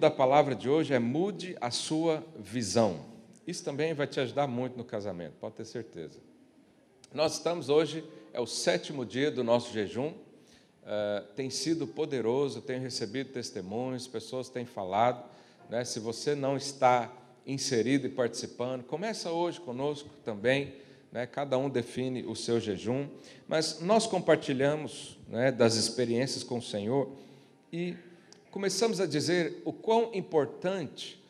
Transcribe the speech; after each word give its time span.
da 0.00 0.10
palavra 0.10 0.54
de 0.54 0.66
hoje 0.66 0.94
é 0.94 0.98
Mude 0.98 1.54
a 1.60 1.70
sua 1.70 2.24
visão. 2.38 3.04
Isso 3.46 3.62
também 3.62 3.92
vai 3.92 4.06
te 4.06 4.18
ajudar 4.18 4.46
muito 4.46 4.74
no 4.78 4.82
casamento, 4.82 5.34
pode 5.38 5.56
ter 5.56 5.66
certeza. 5.66 6.18
Nós 7.12 7.34
estamos 7.34 7.68
hoje, 7.68 8.02
é 8.32 8.40
o 8.40 8.46
sétimo 8.46 9.04
dia 9.04 9.30
do 9.30 9.44
nosso 9.44 9.70
jejum, 9.74 10.08
uh, 10.08 11.26
tem 11.36 11.50
sido 11.50 11.86
poderoso, 11.86 12.62
tenho 12.62 12.80
recebido 12.80 13.30
testemunhos, 13.30 14.08
pessoas 14.08 14.48
têm 14.48 14.64
falado. 14.64 15.22
Né? 15.68 15.84
Se 15.84 16.00
você 16.00 16.34
não 16.34 16.56
está 16.56 17.12
inserido 17.46 18.06
e 18.06 18.10
participando, 18.10 18.84
começa 18.84 19.30
hoje 19.30 19.60
conosco 19.60 20.08
também. 20.24 20.76
Né? 21.12 21.26
Cada 21.26 21.58
um 21.58 21.68
define 21.68 22.24
o 22.24 22.34
seu 22.34 22.58
jejum, 22.58 23.06
mas 23.46 23.80
nós 23.82 24.06
compartilhamos 24.06 25.18
né, 25.28 25.52
das 25.52 25.74
experiências 25.74 26.42
com 26.42 26.56
o 26.56 26.62
Senhor 26.62 27.12
e 27.70 27.94
começamos 28.50 29.00
a 29.00 29.06
dizer 29.06 29.62
o 29.64 29.72
quão 29.72 30.10
importante 30.12 31.22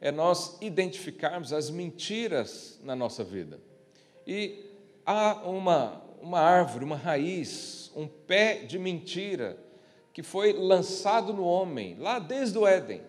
é 0.00 0.12
nós 0.12 0.58
identificarmos 0.60 1.52
as 1.52 1.70
mentiras 1.70 2.78
na 2.84 2.94
nossa 2.94 3.24
vida. 3.24 3.58
E 4.26 4.64
há 5.04 5.42
uma, 5.48 6.02
uma 6.20 6.40
árvore, 6.40 6.84
uma 6.84 6.96
raiz, 6.96 7.90
um 7.96 8.06
pé 8.06 8.56
de 8.56 8.78
mentira 8.78 9.58
que 10.12 10.22
foi 10.22 10.52
lançado 10.52 11.32
no 11.32 11.44
homem, 11.44 11.96
lá 11.98 12.18
desde 12.18 12.58
o 12.58 12.66
Éden. 12.66 13.02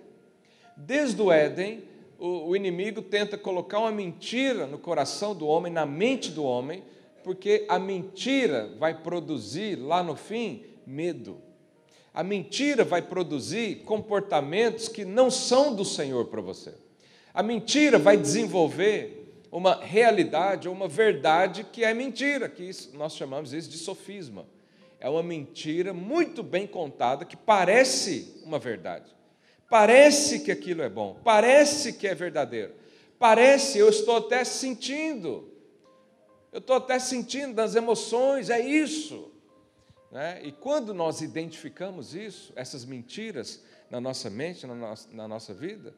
Desde 0.75 1.21
o 1.21 1.31
Éden, 1.31 1.83
o, 2.19 2.49
o 2.49 2.55
inimigo 2.55 3.01
tenta 3.01 3.37
colocar 3.37 3.79
uma 3.79 3.91
mentira 3.91 4.65
no 4.65 4.77
coração 4.77 5.35
do 5.35 5.47
homem, 5.47 5.71
na 5.71 5.85
mente 5.85 6.31
do 6.31 6.43
homem, 6.43 6.83
porque 7.23 7.65
a 7.67 7.77
mentira 7.77 8.71
vai 8.77 9.01
produzir 9.01 9.75
lá 9.75 10.01
no 10.01 10.15
fim 10.15 10.63
medo. 10.85 11.46
A 12.17 12.23
mentira 12.23 12.83
vai 12.83 12.99
produzir 12.99 13.83
comportamentos 13.83 14.89
que 14.89 15.05
não 15.05 15.29
são 15.29 15.75
do 15.75 15.85
Senhor 15.85 16.25
para 16.25 16.41
você. 16.41 16.73
A 17.31 17.43
mentira 17.43 17.99
vai 17.99 18.17
desenvolver 18.17 19.39
uma 19.51 19.75
realidade 19.75 20.67
ou 20.67 20.73
uma 20.73 20.87
verdade 20.87 21.63
que 21.63 21.83
é 21.83 21.93
mentira, 21.93 22.49
que 22.49 22.63
isso, 22.63 22.89
nós 22.97 23.15
chamamos 23.15 23.53
isso 23.53 23.69
de 23.69 23.77
sofisma. 23.77 24.47
É 24.99 25.07
uma 25.07 25.21
mentira 25.21 25.93
muito 25.93 26.41
bem 26.41 26.65
contada 26.65 27.23
que 27.23 27.37
parece 27.37 28.41
uma 28.43 28.57
verdade. 28.57 29.15
Parece 29.69 30.39
que 30.39 30.51
aquilo 30.51 30.81
é 30.81 30.89
bom, 30.89 31.19
parece 31.23 31.93
que 31.93 32.07
é 32.07 32.15
verdadeiro. 32.15 32.73
Parece, 33.19 33.77
eu 33.77 33.89
estou 33.89 34.17
até 34.17 34.43
sentindo. 34.43 35.53
Eu 36.51 36.57
estou 36.57 36.77
até 36.77 36.97
sentindo 36.97 37.53
das 37.53 37.75
emoções, 37.75 38.49
é 38.49 38.59
isso. 38.59 39.36
Né? 40.11 40.41
E 40.43 40.51
quando 40.51 40.93
nós 40.93 41.21
identificamos 41.21 42.15
isso, 42.15 42.53
essas 42.55 42.85
mentiras 42.85 43.63
na 43.89 43.99
nossa 43.99 44.29
mente, 44.29 44.65
na 44.65 44.75
nossa, 44.75 45.07
na 45.11 45.27
nossa 45.27 45.53
vida, 45.53 45.93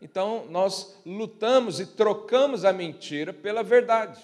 então 0.00 0.46
nós 0.50 0.96
lutamos 1.04 1.80
e 1.80 1.86
trocamos 1.86 2.64
a 2.64 2.72
mentira 2.72 3.32
pela 3.32 3.62
verdade. 3.62 4.20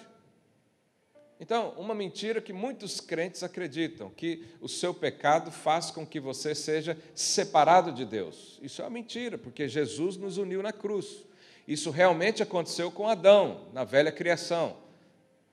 Então, 1.39 1.73
uma 1.75 1.95
mentira 1.95 2.39
que 2.39 2.53
muitos 2.53 3.01
crentes 3.01 3.41
acreditam, 3.41 4.11
que 4.11 4.45
o 4.61 4.69
seu 4.69 4.93
pecado 4.93 5.49
faz 5.49 5.89
com 5.89 6.05
que 6.05 6.19
você 6.19 6.53
seja 6.53 6.95
separado 7.15 7.91
de 7.91 8.05
Deus. 8.05 8.59
Isso 8.61 8.79
é 8.79 8.85
uma 8.85 8.91
mentira, 8.91 9.39
porque 9.39 9.67
Jesus 9.67 10.17
nos 10.17 10.37
uniu 10.37 10.61
na 10.61 10.71
cruz. 10.71 11.23
Isso 11.67 11.89
realmente 11.89 12.43
aconteceu 12.43 12.91
com 12.91 13.07
Adão, 13.07 13.65
na 13.73 13.83
velha 13.83 14.11
criação, 14.11 14.77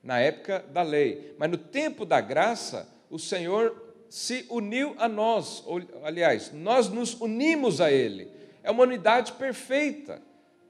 na 0.03 0.19
época 0.19 0.63
da 0.71 0.83
lei. 0.83 1.33
Mas 1.39 1.49
no 1.49 1.57
tempo 1.57 2.05
da 2.05 2.21
graça, 2.21 2.87
o 3.09 3.17
Senhor 3.17 3.89
se 4.09 4.45
uniu 4.49 4.95
a 4.97 5.07
nós, 5.07 5.63
ou, 5.65 5.81
aliás, 6.03 6.51
nós 6.51 6.89
nos 6.89 7.13
unimos 7.19 7.79
a 7.79 7.91
Ele. 7.91 8.29
É 8.63 8.71
uma 8.71 8.83
unidade 8.83 9.33
perfeita. 9.33 10.21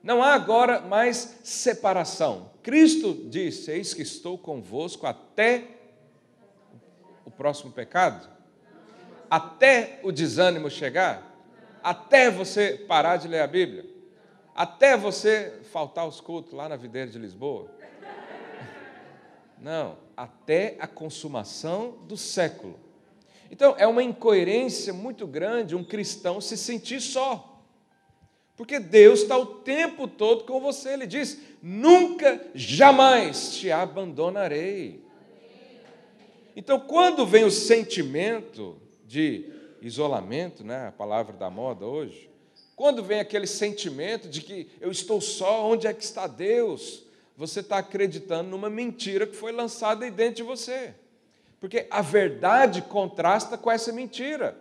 Não 0.04 0.24
há 0.24 0.34
agora 0.34 0.80
mais 0.80 1.40
separação. 1.44 2.52
Cristo 2.64 3.14
disse: 3.30 3.72
Eis 3.72 3.94
que 3.94 4.02
estou 4.02 4.38
convosco 4.38 5.06
até 5.06 5.66
o 7.26 7.32
próximo 7.32 7.72
pecado, 7.72 8.30
até 9.30 10.00
o 10.04 10.12
desânimo 10.12 10.70
chegar, 10.70 11.36
até 11.84 12.30
você 12.30 12.74
parar 12.88 13.18
de 13.18 13.28
ler 13.28 13.42
a 13.42 13.48
Bíblia, 13.48 13.86
até 14.56 14.98
você 14.98 15.60
faltar 15.72 16.08
os 16.08 16.20
cultos 16.22 16.54
lá 16.54 16.68
na 16.70 16.76
videira 16.76 17.10
de 17.10 17.20
Lisboa. 17.20 17.70
Não, 19.62 19.98
até 20.16 20.78
a 20.80 20.88
consumação 20.88 21.98
do 22.08 22.16
século. 22.16 22.80
Então, 23.52 23.76
é 23.78 23.86
uma 23.88 24.04
incoerência 24.04 24.94
muito 24.94 25.26
grande 25.26 25.76
um 25.76 25.84
cristão 25.84 26.40
se 26.40 26.56
sentir 26.56 27.02
só. 27.02 27.50
Porque 28.56 28.80
Deus 28.80 29.22
está 29.22 29.38
o 29.38 29.46
tempo 29.46 30.08
todo 30.08 30.44
com 30.44 30.60
você. 30.60 30.94
Ele 30.94 31.08
diz: 31.08 31.40
nunca, 31.62 32.46
jamais 32.54 33.54
te 33.54 33.72
abandonarei. 33.72 35.04
Então, 36.56 36.80
quando 36.80 37.26
vem 37.26 37.46
o 37.46 37.52
sentimento 37.52 38.76
de 39.06 39.46
isolamento, 39.82 40.64
né, 40.64 40.88
a 40.88 40.92
palavra 40.92 41.36
da 41.38 41.50
moda 41.50 41.86
hoje, 41.86 42.30
quando 42.76 43.04
vem 43.04 43.20
aquele 43.20 43.48
sentimento 43.48 44.28
de 44.28 44.42
que 44.42 44.70
eu 44.80 44.92
estou 44.92 45.22
só, 45.22 45.66
onde 45.66 45.88
é 45.88 45.94
que 45.94 46.04
está 46.04 46.28
Deus? 46.28 47.06
Você 47.40 47.62
está 47.62 47.78
acreditando 47.78 48.50
numa 48.50 48.70
mentira 48.70 49.26
que 49.26 49.34
foi 49.34 49.54
lançada 49.54 50.04
aí 50.04 50.12
dentro 50.12 50.36
de 50.36 50.44
você. 50.44 50.94
Porque 51.58 51.88
a 51.90 52.02
verdade 52.02 52.82
contrasta 52.82 53.58
com 53.58 53.72
essa 53.72 53.94
mentira. 53.94 54.58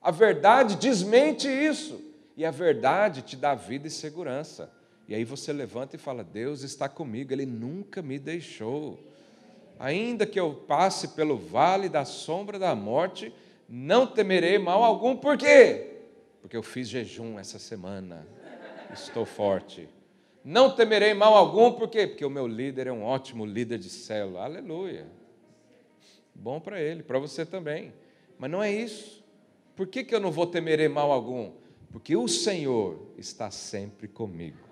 A 0.00 0.12
verdade 0.12 0.76
desmente 0.76 1.48
isso. 1.48 2.00
E 2.36 2.44
a 2.44 2.52
verdade 2.52 3.22
te 3.22 3.34
dá 3.34 3.56
vida 3.56 3.88
e 3.88 3.90
segurança. 3.90 4.70
E 5.08 5.14
aí 5.16 5.24
você 5.24 5.52
levanta 5.52 5.96
e 5.96 5.98
fala: 5.98 6.22
Deus 6.22 6.62
está 6.62 6.88
comigo, 6.88 7.32
Ele 7.32 7.44
nunca 7.44 8.00
me 8.00 8.16
deixou. 8.16 8.96
Ainda 9.76 10.24
que 10.24 10.38
eu 10.38 10.54
passe 10.54 11.08
pelo 11.08 11.36
vale 11.36 11.88
da 11.88 12.04
sombra 12.04 12.60
da 12.60 12.76
morte, 12.76 13.34
não 13.68 14.06
temerei 14.06 14.56
mal 14.56 14.84
algum. 14.84 15.16
Por 15.16 15.36
quê? 15.36 16.04
Porque 16.40 16.56
eu 16.56 16.62
fiz 16.62 16.88
jejum 16.88 17.40
essa 17.40 17.58
semana. 17.58 18.24
Estou 18.94 19.26
forte. 19.26 19.88
Não 20.44 20.74
temerei 20.74 21.12
mal 21.12 21.34
algum, 21.34 21.72
por 21.72 21.88
quê? 21.88 22.06
Porque 22.06 22.24
o 22.24 22.30
meu 22.30 22.46
líder 22.46 22.86
é 22.86 22.92
um 22.92 23.04
ótimo 23.04 23.44
líder 23.44 23.78
de 23.78 23.90
célula. 23.90 24.44
Aleluia. 24.44 25.06
Bom 26.34 26.58
para 26.60 26.80
ele, 26.80 27.02
para 27.02 27.18
você 27.18 27.44
também. 27.44 27.92
Mas 28.38 28.50
não 28.50 28.62
é 28.62 28.72
isso. 28.72 29.22
Por 29.76 29.86
que, 29.86 30.02
que 30.02 30.14
eu 30.14 30.20
não 30.20 30.30
vou 30.30 30.46
temer 30.46 30.88
mal 30.88 31.12
algum? 31.12 31.52
Porque 31.92 32.16
o 32.16 32.28
Senhor 32.28 33.12
está 33.18 33.50
sempre 33.50 34.08
comigo. 34.08 34.70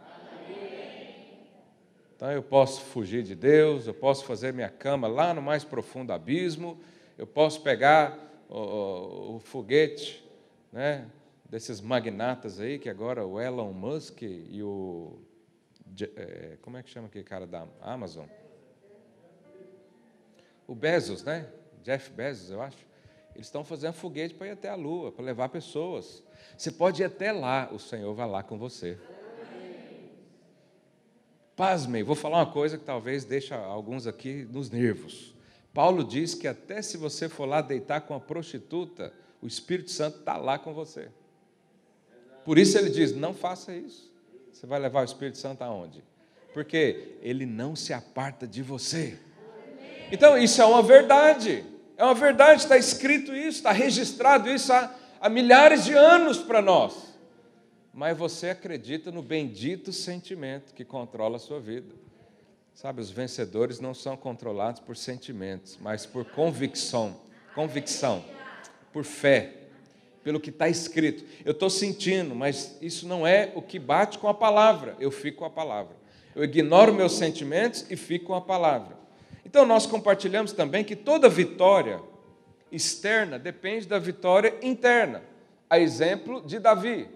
Então 2.19 2.33
eu 2.33 2.43
posso 2.43 2.81
fugir 2.81 3.23
de 3.23 3.37
Deus, 3.37 3.87
eu 3.87 3.95
posso 3.95 4.25
fazer 4.25 4.53
minha 4.53 4.69
cama 4.69 5.07
lá 5.07 5.33
no 5.33 5.41
mais 5.41 5.63
profundo 5.63 6.13
abismo, 6.13 6.77
eu 7.17 7.29
posso 7.29 7.61
pegar 7.63 8.19
o, 8.49 8.59
o, 8.59 9.37
o 9.37 9.39
foguete 9.39 10.25
né, 10.73 11.07
desses 11.49 11.81
magnatas 11.81 12.59
aí, 12.59 12.77
que 12.77 12.89
agora 12.89 13.25
o 13.25 13.41
Elon 13.41 13.73
Musk 13.73 14.23
e 14.23 14.61
o. 14.63 15.19
É, 16.05 16.57
como 16.63 16.77
é 16.77 16.83
que 16.83 16.91
chama 16.91 17.07
aquele 17.07 17.25
cara 17.25 17.47
da 17.47 17.67
Amazon? 17.81 18.27
O 20.67 20.75
Bezos, 20.75 21.25
né? 21.25 21.49
Jeff 21.83 22.11
Bezos, 22.11 22.51
eu 22.51 22.61
acho, 22.61 22.77
eles 23.35 23.47
estão 23.47 23.65
fazendo 23.65 23.95
foguete 23.95 24.35
para 24.35 24.49
ir 24.49 24.51
até 24.51 24.69
a 24.69 24.75
Lua, 24.75 25.13
para 25.13 25.25
levar 25.25 25.49
pessoas. 25.49 26.23
Você 26.57 26.71
pode 26.71 27.03
ir 27.03 27.05
até 27.05 27.33
lá, 27.33 27.71
o 27.73 27.79
Senhor 27.79 28.13
vai 28.15 28.29
lá 28.29 28.43
com 28.43 28.59
você. 28.59 28.99
Pasmem, 31.57 32.03
vou 32.03 32.15
falar 32.15 32.39
uma 32.39 32.53
coisa 32.53 32.77
que 32.77 32.85
talvez 32.85 33.25
deixe 33.25 33.55
alguns 33.55 34.07
aqui 34.07 34.47
nos 34.51 34.71
nervos. 34.71 35.35
Paulo 35.73 36.05
diz 36.05 36.35
que 36.35 36.47
até 36.47 36.83
se 36.83 36.97
você 36.97 37.29
for 37.29 37.47
lá 37.47 37.61
deitar 37.61 38.01
com 38.03 38.15
a 38.15 38.21
prostituta, 38.21 39.13
o 39.41 39.47
Espírito 39.47 39.91
Santo 39.91 40.19
está 40.19 40.37
lá 40.37 40.59
com 40.59 40.75
você. 40.75 41.09
Por 42.45 42.59
isso 42.59 42.77
ele 42.79 42.91
diz: 42.91 43.15
não 43.15 43.33
faça 43.35 43.75
isso. 43.75 44.13
Você 44.59 44.67
vai 44.67 44.81
levar 44.81 45.03
o 45.03 45.05
Espírito 45.05 45.39
Santo 45.39 45.63
aonde? 45.63 46.03
Porque 46.53 47.17
ele 47.23 47.47
não 47.47 47.77
se 47.77 47.93
aparta 47.93 48.45
de 48.45 48.61
você. 48.61 49.17
Então, 50.11 50.37
isso 50.37 50.61
é 50.61 50.65
uma 50.65 50.83
verdade. 50.83 51.65
É 51.97 52.03
uma 52.03 52.15
verdade, 52.15 52.63
está 52.63 52.77
escrito 52.77 53.33
isso, 53.33 53.59
está 53.59 53.71
registrado 53.71 54.51
isso 54.51 54.73
há, 54.73 54.93
há 55.21 55.29
milhares 55.29 55.85
de 55.85 55.95
anos 55.95 56.39
para 56.39 56.61
nós. 56.61 57.15
Mas 57.95 58.19
você 58.19 58.51
acredita 58.51 59.13
no 59.13 59.23
bendito 59.23 59.93
sentimento 59.93 60.75
que 60.75 60.85
controla 60.85 61.37
a 61.37 61.41
sua 61.41 61.61
vida. 61.61 61.95
Sabe, 62.75 63.01
os 63.01 63.11
vencedores 63.11 63.79
não 63.79 63.95
são 63.95 64.17
controlados 64.17 64.81
por 64.81 64.97
sentimentos, 64.97 65.79
mas 65.81 66.05
por 66.05 66.25
convicção, 66.25 67.21
convicção, 67.55 68.25
por 68.93 69.05
fé, 69.05 69.68
pelo 70.29 70.39
que 70.39 70.51
está 70.51 70.69
escrito. 70.69 71.25
Eu 71.43 71.53
estou 71.53 71.71
sentindo, 71.71 72.35
mas 72.35 72.77
isso 72.83 73.09
não 73.09 73.27
é 73.27 73.51
o 73.55 73.63
que 73.63 73.79
bate 73.79 74.19
com 74.19 74.29
a 74.29 74.35
palavra. 74.35 74.95
Eu 75.01 75.11
fico 75.11 75.39
com 75.39 75.47
a 75.47 75.51
palavra. 75.51 75.97
Eu 76.37 76.45
ignoro 76.45 76.93
meus 76.93 77.13
sentimentos 77.17 77.87
e 77.89 77.97
fico 77.97 78.27
com 78.27 78.35
a 78.35 78.41
palavra. 78.43 78.95
Então, 79.43 79.65
nós 79.65 79.87
compartilhamos 79.87 80.53
também 80.53 80.85
que 80.85 80.95
toda 80.95 81.31
vitória 81.31 81.99
externa 82.71 83.39
depende 83.39 83.89
da 83.89 83.99
vitória 83.99 84.55
interna. 84.61 85.23
A 85.71 85.81
exemplo 85.81 86.43
de 86.43 86.59
Davi. 86.59 87.09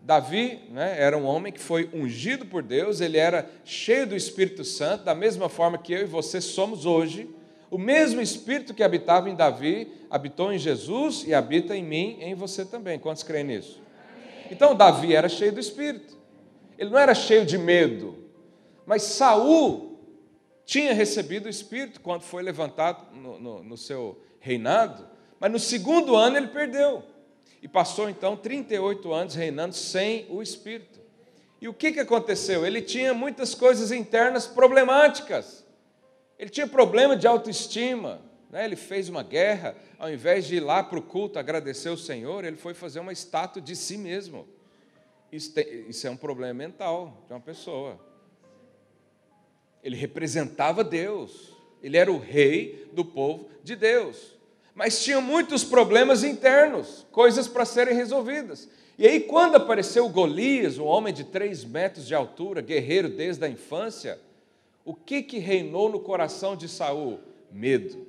Davi 0.00 0.60
né, 0.70 0.94
era 0.96 1.18
um 1.18 1.24
homem 1.24 1.52
que 1.52 1.58
foi 1.58 1.90
ungido 1.92 2.46
por 2.46 2.62
Deus, 2.62 3.00
ele 3.00 3.18
era 3.18 3.50
cheio 3.64 4.06
do 4.06 4.14
Espírito 4.14 4.62
Santo, 4.62 5.02
da 5.02 5.16
mesma 5.16 5.48
forma 5.48 5.78
que 5.78 5.92
eu 5.92 6.02
e 6.02 6.04
você 6.04 6.40
somos 6.40 6.86
hoje. 6.86 7.28
O 7.72 7.78
mesmo 7.78 8.20
Espírito 8.20 8.74
que 8.74 8.82
habitava 8.82 9.30
em 9.30 9.34
Davi 9.34 9.90
habitou 10.10 10.52
em 10.52 10.58
Jesus 10.58 11.24
e 11.26 11.32
habita 11.32 11.74
em 11.74 11.82
mim 11.82 12.18
e 12.20 12.24
em 12.24 12.34
você 12.34 12.66
também. 12.66 12.98
Quantos 12.98 13.22
creem 13.22 13.44
nisso? 13.44 13.80
Então, 14.50 14.74
Davi 14.74 15.14
era 15.14 15.26
cheio 15.26 15.54
do 15.54 15.58
Espírito. 15.58 16.18
Ele 16.76 16.90
não 16.90 16.98
era 16.98 17.14
cheio 17.14 17.46
de 17.46 17.56
medo, 17.56 18.28
mas 18.84 19.04
Saul 19.04 19.98
tinha 20.66 20.92
recebido 20.92 21.46
o 21.46 21.48
Espírito 21.48 22.02
quando 22.02 22.20
foi 22.20 22.42
levantado 22.42 23.16
no, 23.16 23.40
no, 23.40 23.62
no 23.62 23.76
seu 23.78 24.22
reinado, 24.38 25.08
mas 25.40 25.50
no 25.50 25.58
segundo 25.58 26.14
ano 26.14 26.36
ele 26.36 26.48
perdeu. 26.48 27.02
E 27.62 27.68
passou 27.68 28.10
então 28.10 28.36
38 28.36 29.10
anos 29.14 29.34
reinando 29.34 29.74
sem 29.74 30.26
o 30.28 30.42
Espírito. 30.42 31.00
E 31.58 31.68
o 31.68 31.72
que, 31.72 31.92
que 31.92 32.00
aconteceu? 32.00 32.66
Ele 32.66 32.82
tinha 32.82 33.14
muitas 33.14 33.54
coisas 33.54 33.90
internas 33.90 34.46
problemáticas. 34.46 35.61
Ele 36.42 36.50
tinha 36.50 36.66
problema 36.66 37.16
de 37.16 37.24
autoestima. 37.24 38.20
Né? 38.50 38.64
Ele 38.64 38.74
fez 38.74 39.08
uma 39.08 39.22
guerra, 39.22 39.76
ao 39.96 40.12
invés 40.12 40.44
de 40.44 40.56
ir 40.56 40.60
lá 40.60 40.82
para 40.82 40.98
o 40.98 41.02
culto 41.02 41.38
agradecer 41.38 41.88
o 41.88 41.96
Senhor, 41.96 42.44
ele 42.44 42.56
foi 42.56 42.74
fazer 42.74 42.98
uma 42.98 43.12
estátua 43.12 43.62
de 43.62 43.76
si 43.76 43.96
mesmo. 43.96 44.48
Isso, 45.30 45.54
tem, 45.54 45.88
isso 45.88 46.04
é 46.04 46.10
um 46.10 46.16
problema 46.16 46.52
mental 46.52 47.24
de 47.28 47.32
uma 47.32 47.40
pessoa. 47.40 47.96
Ele 49.84 49.94
representava 49.94 50.82
Deus, 50.82 51.56
ele 51.80 51.96
era 51.96 52.10
o 52.10 52.18
rei 52.18 52.90
do 52.92 53.04
povo 53.04 53.48
de 53.62 53.76
Deus 53.76 54.32
mas 54.74 55.04
tinha 55.04 55.20
muitos 55.20 55.62
problemas 55.64 56.24
internos, 56.24 57.06
coisas 57.12 57.46
para 57.46 57.64
serem 57.64 57.94
resolvidas. 57.94 58.68
E 58.98 59.06
aí, 59.06 59.20
quando 59.20 59.56
apareceu 59.56 60.08
Golias, 60.08 60.78
um 60.78 60.84
homem 60.84 61.12
de 61.12 61.24
três 61.24 61.64
metros 61.64 62.06
de 62.06 62.14
altura, 62.14 62.60
guerreiro 62.60 63.08
desde 63.08 63.44
a 63.44 63.48
infância, 63.48 64.18
o 64.84 64.94
que, 64.94 65.22
que 65.22 65.38
reinou 65.38 65.88
no 65.88 66.00
coração 66.00 66.56
de 66.56 66.68
Saul? 66.68 67.20
Medo, 67.50 68.06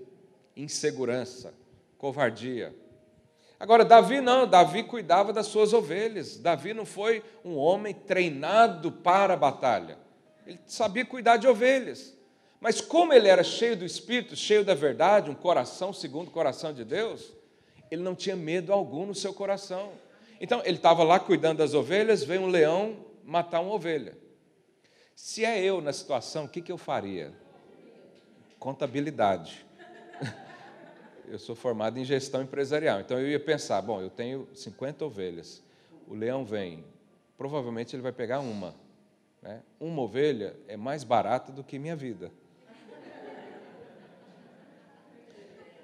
insegurança, 0.56 1.54
covardia. 1.98 2.74
Agora, 3.60 3.86
Davi 3.86 4.20
não, 4.20 4.48
Davi 4.48 4.84
cuidava 4.84 5.32
das 5.32 5.48
suas 5.48 5.72
ovelhas. 5.72 6.38
Davi 6.38 6.74
não 6.74 6.86
foi 6.86 7.24
um 7.46 7.56
homem 7.56 7.94
treinado 7.94 8.92
para 8.92 9.34
a 9.34 9.38
batalha. 9.38 9.98
Ele 10.46 10.60
sabia 10.66 11.06
cuidar 11.06 11.38
de 11.38 11.48
ovelhas. 11.48 12.18
Mas 12.60 12.82
como 12.82 13.14
ele 13.14 13.28
era 13.28 13.44
cheio 13.44 13.78
do 13.78 13.86
Espírito, 13.86 14.36
cheio 14.36 14.66
da 14.66 14.74
verdade, 14.74 15.30
um 15.30 15.36
coração 15.36 15.94
segundo 15.94 16.30
o 16.30 16.32
coração 16.32 16.74
de 16.74 16.84
Deus, 16.84 17.34
ele 17.92 18.02
não 18.02 18.16
tinha 18.16 18.36
medo 18.36 18.74
algum 18.74 19.06
no 19.06 19.16
seu 19.16 19.34
coração. 19.34 19.92
Então, 20.42 20.62
ele 20.66 20.78
estava 20.78 21.04
lá 21.04 21.20
cuidando 21.20 21.60
das 21.60 21.74
ovelhas, 21.74 22.24
veio 22.24 22.42
um 22.42 22.48
leão 22.48 22.98
matar 23.24 23.62
uma 23.62 23.74
ovelha. 23.74 24.18
Se 25.16 25.46
é 25.46 25.64
eu 25.64 25.82
na 25.82 25.94
situação, 25.94 26.46
o 26.46 26.50
que, 26.50 26.62
que 26.62 26.72
eu 26.72 26.78
faria? 26.78 27.34
Contabilidade. 28.60 29.66
Eu 31.26 31.40
sou 31.40 31.56
formado 31.56 31.98
em 31.98 32.04
gestão 32.04 32.42
empresarial, 32.42 33.00
então 33.00 33.18
eu 33.18 33.28
ia 33.28 33.40
pensar: 33.40 33.82
bom, 33.82 34.02
eu 34.02 34.10
tenho 34.10 34.46
50 34.54 35.06
ovelhas, 35.06 35.64
o 36.06 36.14
leão 36.14 36.44
vem, 36.44 36.84
provavelmente 37.38 37.96
ele 37.96 38.04
vai 38.04 38.12
pegar 38.12 38.42
uma. 38.42 38.76
Né? 39.42 39.62
Uma 39.80 40.02
ovelha 40.02 40.56
é 40.68 40.76
mais 40.76 41.04
barata 41.04 41.52
do 41.52 41.64
que 41.64 41.80
minha 41.80 41.96
vida. 41.96 42.30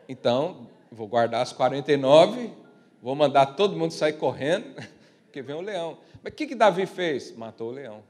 Então, 0.07 0.67
vou 0.91 1.07
guardar 1.07 1.41
as 1.41 1.53
49, 1.53 2.51
vou 3.01 3.15
mandar 3.15 3.45
todo 3.55 3.77
mundo 3.77 3.91
sair 3.91 4.13
correndo, 4.13 4.75
porque 5.25 5.41
vem 5.41 5.55
o 5.55 5.61
leão. 5.61 5.97
Mas 6.21 6.33
o 6.33 6.35
que, 6.35 6.47
que 6.47 6.55
Davi 6.55 6.85
fez? 6.85 7.35
Matou 7.35 7.69
o 7.69 7.73
leão. 7.73 8.03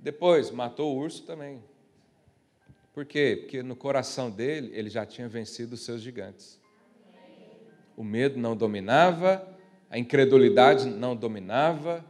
Depois, 0.00 0.50
matou 0.50 0.94
o 0.94 0.98
urso 0.98 1.22
também. 1.22 1.62
Por 2.92 3.04
quê? 3.04 3.38
Porque 3.40 3.62
no 3.62 3.76
coração 3.76 4.30
dele, 4.30 4.70
ele 4.74 4.90
já 4.90 5.06
tinha 5.06 5.28
vencido 5.28 5.74
os 5.74 5.84
seus 5.84 6.00
gigantes. 6.00 6.58
O 7.96 8.02
medo 8.02 8.38
não 8.38 8.56
dominava, 8.56 9.46
a 9.88 9.98
incredulidade 9.98 10.88
não 10.88 11.14
dominava, 11.14 12.04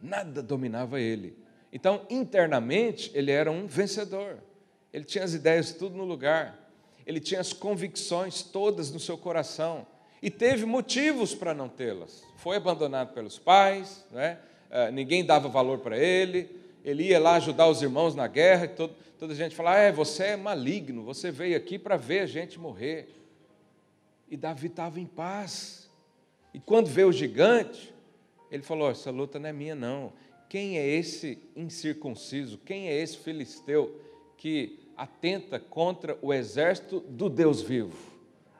nada 0.00 0.42
dominava 0.42 1.00
ele. 1.00 1.36
Então, 1.72 2.06
internamente, 2.10 3.10
ele 3.14 3.30
era 3.30 3.50
um 3.50 3.66
vencedor 3.66 4.38
ele 4.92 5.04
tinha 5.04 5.24
as 5.24 5.32
ideias 5.32 5.72
tudo 5.72 5.96
no 5.96 6.04
lugar, 6.04 6.70
ele 7.06 7.18
tinha 7.18 7.40
as 7.40 7.52
convicções 7.52 8.42
todas 8.42 8.90
no 8.90 9.00
seu 9.00 9.16
coração 9.16 9.86
e 10.20 10.30
teve 10.30 10.64
motivos 10.66 11.34
para 11.34 11.54
não 11.54 11.68
tê-las. 11.68 12.22
Foi 12.36 12.56
abandonado 12.56 13.14
pelos 13.14 13.38
pais, 13.38 14.04
né? 14.10 14.38
ninguém 14.92 15.24
dava 15.24 15.48
valor 15.48 15.78
para 15.78 15.96
ele, 15.98 16.61
ele 16.84 17.04
ia 17.04 17.20
lá 17.20 17.36
ajudar 17.36 17.68
os 17.68 17.82
irmãos 17.82 18.14
na 18.14 18.26
guerra, 18.26 18.64
e 18.64 18.68
todo, 18.68 18.94
toda 19.18 19.32
a 19.32 19.36
gente 19.36 19.54
falava: 19.54 19.78
é, 19.78 19.92
você 19.92 20.24
é 20.24 20.36
maligno, 20.36 21.02
você 21.02 21.30
veio 21.30 21.56
aqui 21.56 21.78
para 21.78 21.96
ver 21.96 22.20
a 22.20 22.26
gente 22.26 22.58
morrer. 22.58 23.08
E 24.28 24.36
Davi 24.36 24.66
estava 24.66 24.98
em 24.98 25.06
paz. 25.06 25.90
E 26.54 26.60
quando 26.60 26.88
veio 26.88 27.08
o 27.08 27.12
gigante, 27.12 27.94
ele 28.50 28.62
falou: 28.62 28.90
essa 28.90 29.10
luta 29.10 29.38
não 29.38 29.48
é 29.48 29.52
minha, 29.52 29.74
não. 29.74 30.12
Quem 30.48 30.78
é 30.78 30.86
esse 30.86 31.38
incircunciso? 31.56 32.58
Quem 32.58 32.88
é 32.88 33.00
esse 33.00 33.16
filisteu 33.16 33.98
que 34.36 34.82
atenta 34.96 35.58
contra 35.58 36.18
o 36.20 36.32
exército 36.32 37.00
do 37.00 37.28
Deus 37.28 37.62
vivo. 37.62 37.96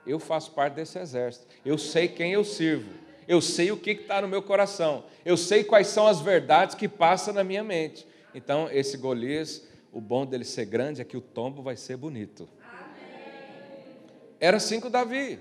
Eu 0.07 0.19
faço 0.19 0.51
parte 0.53 0.75
desse 0.75 0.99
exército. 0.99 1.47
Eu 1.65 1.79
sei 1.79 2.09
quem 2.09 2.33
eu 2.33 2.45
sirvo. 2.45 2.91
Eu 3.29 3.41
sei 3.41 3.71
o 3.71 3.77
que 3.77 3.91
está 3.91 4.21
no 4.21 4.29
meu 4.29 4.43
coração. 4.43 5.05
Eu 5.25 5.37
sei 5.37 5.63
quais 5.63 5.87
são 5.87 6.07
as 6.07 6.21
verdades 6.21 6.75
que 6.75 6.89
passam 6.89 7.33
na 7.33 7.45
minha 7.45 7.63
mente. 7.63 8.07
Então, 8.35 8.69
esse 8.71 8.97
Golias, 8.97 9.67
o 9.93 10.01
bom 10.01 10.25
dele 10.25 10.45
ser 10.45 10.65
grande 10.65 11.01
é 11.01 11.05
que 11.05 11.17
o 11.17 11.21
tombo 11.21 11.63
vai 11.63 11.77
ser 11.77 11.97
bonito. 11.97 12.49
Era 14.41 14.57
assim 14.57 14.81
com 14.81 14.91
Davi. 14.91 15.39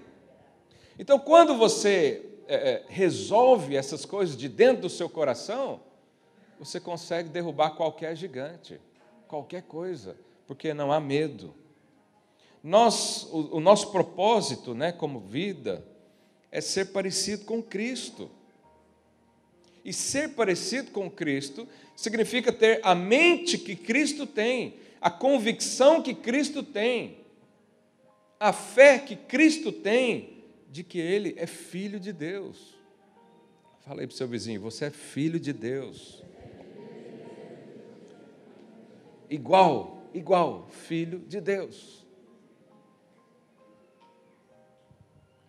Então, 0.99 1.17
quando 1.17 1.57
você 1.57 2.23
é, 2.47 2.55
é, 2.55 2.85
resolve 2.87 3.75
essas 3.75 4.05
coisas 4.05 4.37
de 4.37 4.47
dentro 4.47 4.83
do 4.83 4.89
seu 4.89 5.09
coração, 5.09 5.81
você 6.59 6.79
consegue 6.79 7.29
derrubar 7.29 7.71
qualquer 7.71 8.15
gigante, 8.15 8.79
qualquer 9.27 9.63
coisa 9.63 10.15
porque 10.51 10.73
não 10.73 10.91
há 10.91 10.99
medo. 10.99 11.53
Nós, 12.61 13.23
o, 13.31 13.55
o 13.55 13.59
nosso 13.61 13.89
propósito, 13.89 14.73
né, 14.75 14.91
como 14.91 15.21
vida, 15.21 15.81
é 16.51 16.59
ser 16.59 16.91
parecido 16.91 17.45
com 17.45 17.63
Cristo. 17.63 18.29
E 19.83 19.91
ser 19.91 20.29
parecido 20.29 20.91
com 20.91 21.09
Cristo 21.09 21.67
significa 21.95 22.51
ter 22.51 22.79
a 22.83 22.93
mente 22.93 23.57
que 23.57 23.75
Cristo 23.75 24.25
tem, 24.27 24.75
a 24.99 25.09
convicção 25.09 26.01
que 26.01 26.13
Cristo 26.13 26.61
tem, 26.61 27.17
a 28.39 28.53
fé 28.53 28.99
que 28.99 29.15
Cristo 29.15 29.71
tem 29.71 30.43
de 30.69 30.83
que 30.83 30.99
Ele 30.99 31.33
é 31.37 31.47
filho 31.47 31.99
de 31.99 32.13
Deus. 32.13 32.75
Falei 33.81 34.05
para 34.05 34.13
o 34.13 34.17
seu 34.17 34.27
vizinho: 34.27 34.61
você 34.61 34.85
é 34.85 34.89
filho 34.89 35.39
de 35.39 35.53
Deus. 35.53 36.23
Igual 39.29 40.01
igual 40.13 40.67
filho 40.69 41.19
de 41.19 41.39
Deus. 41.39 42.05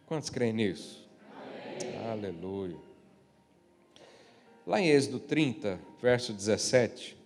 Quantos 0.07 0.31
creem 0.31 0.53
nisso? 0.53 1.09
Amém. 1.35 2.11
Aleluia. 2.11 2.92
Lá 4.65 4.81
em 4.81 4.89
Êxodo 4.91 5.19
30, 5.19 5.81
verso 6.01 6.33
17, 6.33 7.17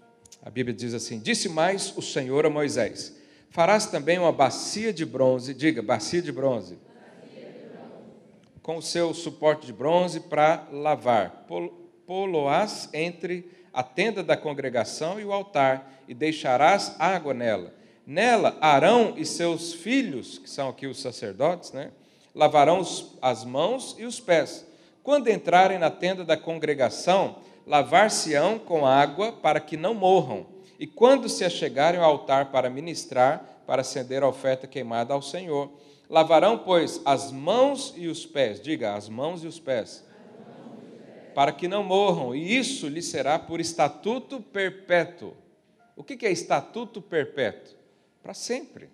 a 0.42 0.48
Bíblia 0.48 0.74
diz 0.74 0.94
assim: 0.94 1.18
Disse 1.18 1.50
mais 1.50 1.94
o 1.94 2.00
Senhor 2.00 2.46
a 2.46 2.50
Moisés: 2.50 3.14
Farás 3.50 3.86
também 3.86 4.18
uma 4.18 4.32
bacia 4.32 4.90
de 4.90 5.04
bronze, 5.04 5.52
diga, 5.52 5.82
bacia 5.82 6.22
de 6.22 6.32
bronze, 6.32 6.78
bacia 6.78 7.46
de 7.46 7.68
bronze. 7.68 8.60
com 8.62 8.76
o 8.78 8.82
seu 8.82 9.12
suporte 9.12 9.66
de 9.66 9.72
bronze 9.72 10.20
para 10.20 10.66
lavar. 10.72 11.46
Poloás 12.06 12.88
entre 12.94 13.50
a 13.70 13.82
tenda 13.82 14.22
da 14.22 14.36
congregação 14.36 15.20
e 15.20 15.24
o 15.24 15.32
altar, 15.32 15.92
e 16.08 16.14
deixarás 16.14 16.94
água 16.98 17.34
nela. 17.34 17.74
Nela, 18.06 18.56
Arão 18.62 19.12
e 19.14 19.26
seus 19.26 19.74
filhos, 19.74 20.38
que 20.38 20.48
são 20.48 20.70
aqui 20.70 20.86
os 20.86 21.02
sacerdotes, 21.02 21.72
né, 21.72 21.90
lavarão 22.34 22.80
as 23.20 23.44
mãos 23.44 23.94
e 23.98 24.06
os 24.06 24.20
pés. 24.20 24.64
Quando 25.06 25.28
entrarem 25.28 25.78
na 25.78 25.88
tenda 25.88 26.24
da 26.24 26.36
congregação, 26.36 27.36
lavar-se-ão 27.64 28.58
com 28.58 28.84
água 28.84 29.30
para 29.30 29.60
que 29.60 29.76
não 29.76 29.94
morram. 29.94 30.44
E 30.80 30.86
quando 30.88 31.28
se 31.28 31.44
achegarem 31.44 32.00
ao 32.00 32.10
altar 32.10 32.50
para 32.50 32.68
ministrar, 32.68 33.62
para 33.64 33.82
acender 33.82 34.24
a 34.24 34.28
oferta 34.28 34.66
queimada 34.66 35.14
ao 35.14 35.22
Senhor, 35.22 35.70
lavarão, 36.10 36.58
pois, 36.58 37.00
as 37.04 37.30
mãos 37.30 37.94
e 37.96 38.08
os 38.08 38.26
pés. 38.26 38.60
Diga, 38.60 38.96
as 38.96 39.08
mãos 39.08 39.44
e 39.44 39.46
os 39.46 39.60
pés 39.60 40.04
para 41.36 41.52
que 41.52 41.68
não 41.68 41.84
morram, 41.84 42.34
e 42.34 42.58
isso 42.58 42.88
lhe 42.88 43.02
será 43.02 43.38
por 43.38 43.60
estatuto 43.60 44.40
perpétuo. 44.40 45.34
O 45.94 46.02
que 46.02 46.26
é 46.26 46.32
estatuto 46.32 47.00
perpétuo? 47.00 47.76
Para 48.24 48.34
sempre. 48.34 48.88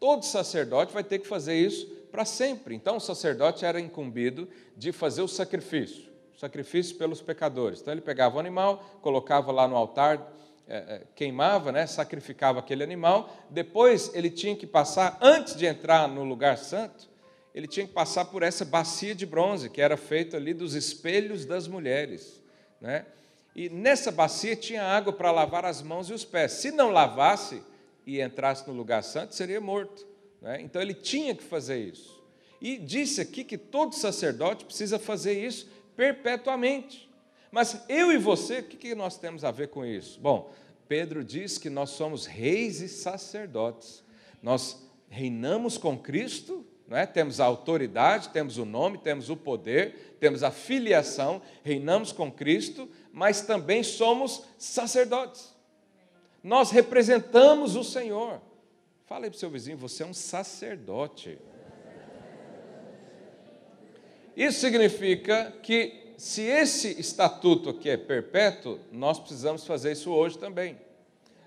Todo 0.00 0.24
sacerdote 0.24 0.92
vai 0.92 1.04
ter 1.04 1.20
que 1.20 1.28
fazer 1.28 1.54
isso 1.54 2.01
para 2.12 2.26
sempre. 2.26 2.74
Então 2.74 2.98
o 2.98 3.00
sacerdote 3.00 3.64
era 3.64 3.80
incumbido 3.80 4.46
de 4.76 4.92
fazer 4.92 5.22
o 5.22 5.28
sacrifício, 5.28 6.12
o 6.36 6.38
sacrifício 6.38 6.96
pelos 6.96 7.22
pecadores. 7.22 7.80
Então 7.80 7.92
ele 7.92 8.02
pegava 8.02 8.36
o 8.36 8.38
animal, 8.38 8.84
colocava 9.00 9.50
lá 9.50 9.66
no 9.66 9.74
altar, 9.74 10.32
é, 10.68 10.76
é, 10.76 11.02
queimava, 11.16 11.72
né, 11.72 11.86
sacrificava 11.86 12.60
aquele 12.60 12.84
animal. 12.84 13.34
Depois 13.50 14.14
ele 14.14 14.30
tinha 14.30 14.54
que 14.54 14.66
passar, 14.66 15.18
antes 15.20 15.56
de 15.56 15.64
entrar 15.66 16.06
no 16.06 16.22
lugar 16.22 16.58
santo, 16.58 17.10
ele 17.54 17.66
tinha 17.66 17.86
que 17.86 17.92
passar 17.92 18.26
por 18.26 18.42
essa 18.42 18.64
bacia 18.64 19.14
de 19.14 19.26
bronze 19.26 19.68
que 19.68 19.80
era 19.80 19.96
feita 19.96 20.36
ali 20.36 20.54
dos 20.54 20.74
espelhos 20.74 21.44
das 21.44 21.66
mulheres, 21.66 22.40
né? 22.80 23.06
E 23.54 23.68
nessa 23.68 24.10
bacia 24.10 24.56
tinha 24.56 24.82
água 24.82 25.12
para 25.12 25.30
lavar 25.30 25.66
as 25.66 25.82
mãos 25.82 26.08
e 26.08 26.14
os 26.14 26.24
pés. 26.24 26.52
Se 26.52 26.70
não 26.70 26.90
lavasse 26.90 27.62
e 28.06 28.20
entrasse 28.20 28.66
no 28.66 28.72
lugar 28.72 29.02
santo, 29.02 29.34
seria 29.34 29.60
morto. 29.60 30.06
Né? 30.42 30.60
Então 30.60 30.82
ele 30.82 30.92
tinha 30.92 31.34
que 31.34 31.42
fazer 31.42 31.78
isso. 31.78 32.22
E 32.60 32.76
disse 32.76 33.22
aqui 33.22 33.42
que 33.42 33.56
todo 33.56 33.94
sacerdote 33.94 34.66
precisa 34.66 34.98
fazer 34.98 35.42
isso 35.42 35.66
perpetuamente. 35.96 37.08
Mas 37.50 37.82
eu 37.88 38.12
e 38.12 38.18
você, 38.18 38.58
o 38.58 38.64
que 38.64 38.94
nós 38.94 39.16
temos 39.16 39.44
a 39.44 39.50
ver 39.50 39.68
com 39.68 39.86
isso? 39.86 40.20
Bom, 40.20 40.52
Pedro 40.86 41.24
diz 41.24 41.56
que 41.56 41.70
nós 41.70 41.90
somos 41.90 42.26
reis 42.26 42.80
e 42.80 42.88
sacerdotes. 42.88 44.04
Nós 44.42 44.86
reinamos 45.08 45.78
com 45.78 45.98
Cristo 45.98 46.66
é? 46.90 47.06
temos 47.06 47.40
a 47.40 47.44
autoridade, 47.44 48.28
temos 48.30 48.58
o 48.58 48.64
nome, 48.64 48.98
temos 48.98 49.30
o 49.30 49.36
poder, 49.36 50.16
temos 50.20 50.42
a 50.42 50.50
filiação, 50.50 51.40
reinamos 51.64 52.12
com 52.12 52.30
Cristo, 52.30 52.88
mas 53.12 53.42
também 53.42 53.82
somos 53.82 54.44
sacerdotes. 54.58 55.54
Nós 56.42 56.70
representamos 56.70 57.76
o 57.76 57.84
Senhor. 57.84 58.40
Fala 59.12 59.26
aí 59.26 59.30
para 59.30 59.36
o 59.36 59.40
seu 59.40 59.50
vizinho, 59.50 59.76
você 59.76 60.02
é 60.02 60.06
um 60.06 60.14
sacerdote. 60.14 61.38
Isso 64.34 64.58
significa 64.58 65.52
que, 65.62 66.14
se 66.16 66.40
esse 66.40 66.98
estatuto 66.98 67.68
aqui 67.68 67.90
é 67.90 67.98
perpétuo, 67.98 68.80
nós 68.90 69.18
precisamos 69.18 69.66
fazer 69.66 69.92
isso 69.92 70.10
hoje 70.10 70.38
também. 70.38 70.80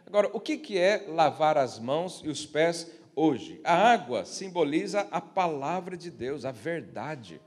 Agora, 0.06 0.30
o 0.32 0.40
que 0.40 0.78
é 0.78 1.08
lavar 1.08 1.58
as 1.58 1.80
mãos 1.80 2.22
e 2.24 2.30
os 2.30 2.46
pés 2.46 2.92
hoje. 3.16 3.60
A 3.64 3.74
água 3.74 4.26
simboliza 4.26 5.08
a 5.10 5.20
palavra 5.20 5.98
de 5.98 6.12
Deus, 6.12 6.46
a 6.46 6.52
verdade. 6.52 7.42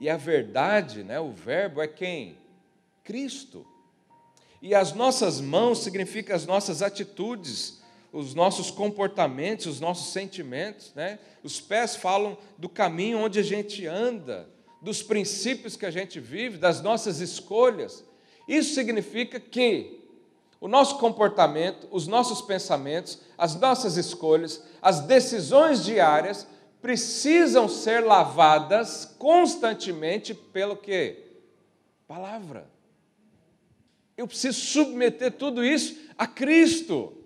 E 0.00 0.10
a 0.10 0.16
verdade, 0.16 1.04
né, 1.04 1.20
o 1.20 1.30
verbo 1.30 1.80
é 1.80 1.86
quem? 1.86 2.36
Cristo. 3.04 3.64
E 4.60 4.74
as 4.74 4.92
nossas 4.92 5.40
mãos 5.40 5.78
significam 5.78 6.34
as 6.34 6.44
nossas 6.44 6.82
atitudes, 6.82 7.79
os 8.12 8.34
nossos 8.34 8.70
comportamentos, 8.70 9.66
os 9.66 9.80
nossos 9.80 10.12
sentimentos. 10.12 10.92
Né? 10.94 11.18
Os 11.42 11.60
pés 11.60 11.96
falam 11.96 12.36
do 12.58 12.68
caminho 12.68 13.18
onde 13.18 13.38
a 13.38 13.42
gente 13.42 13.86
anda, 13.86 14.48
dos 14.82 15.02
princípios 15.02 15.76
que 15.76 15.86
a 15.86 15.90
gente 15.90 16.18
vive, 16.18 16.58
das 16.58 16.80
nossas 16.82 17.20
escolhas. 17.20 18.04
Isso 18.48 18.74
significa 18.74 19.38
que 19.38 20.00
o 20.60 20.68
nosso 20.68 20.98
comportamento, 20.98 21.88
os 21.90 22.06
nossos 22.06 22.42
pensamentos, 22.42 23.20
as 23.38 23.54
nossas 23.58 23.96
escolhas, 23.96 24.62
as 24.82 25.00
decisões 25.00 25.84
diárias 25.84 26.46
precisam 26.82 27.68
ser 27.68 28.00
lavadas 28.00 29.04
constantemente 29.18 30.34
pelo 30.34 30.76
que? 30.76 31.16
Palavra. 32.06 32.68
Eu 34.16 34.26
preciso 34.26 34.60
submeter 34.60 35.32
tudo 35.32 35.64
isso 35.64 35.96
a 36.18 36.26
Cristo. 36.26 37.19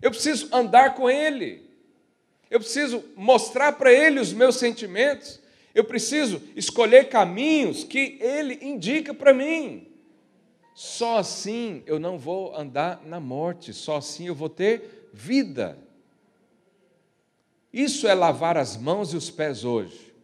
Eu 0.00 0.10
preciso 0.10 0.48
andar 0.54 0.94
com 0.94 1.08
Ele. 1.08 1.68
Eu 2.50 2.60
preciso 2.60 3.04
mostrar 3.16 3.72
para 3.72 3.92
Ele 3.92 4.20
os 4.20 4.32
meus 4.32 4.56
sentimentos. 4.56 5.40
Eu 5.74 5.84
preciso 5.84 6.42
escolher 6.54 7.08
caminhos 7.08 7.84
que 7.84 8.18
Ele 8.20 8.58
indica 8.62 9.12
para 9.12 9.34
mim. 9.34 9.88
Só 10.74 11.18
assim 11.18 11.82
eu 11.86 11.98
não 11.98 12.18
vou 12.18 12.54
andar 12.54 13.02
na 13.04 13.18
morte, 13.18 13.72
só 13.72 13.96
assim 13.96 14.26
eu 14.26 14.34
vou 14.34 14.48
ter 14.48 15.08
vida. 15.12 15.78
Isso 17.72 18.06
é 18.06 18.14
lavar 18.14 18.56
as 18.56 18.76
mãos 18.76 19.12
e 19.12 19.16
os 19.16 19.30
pés 19.30 19.64
hoje. 19.64 20.14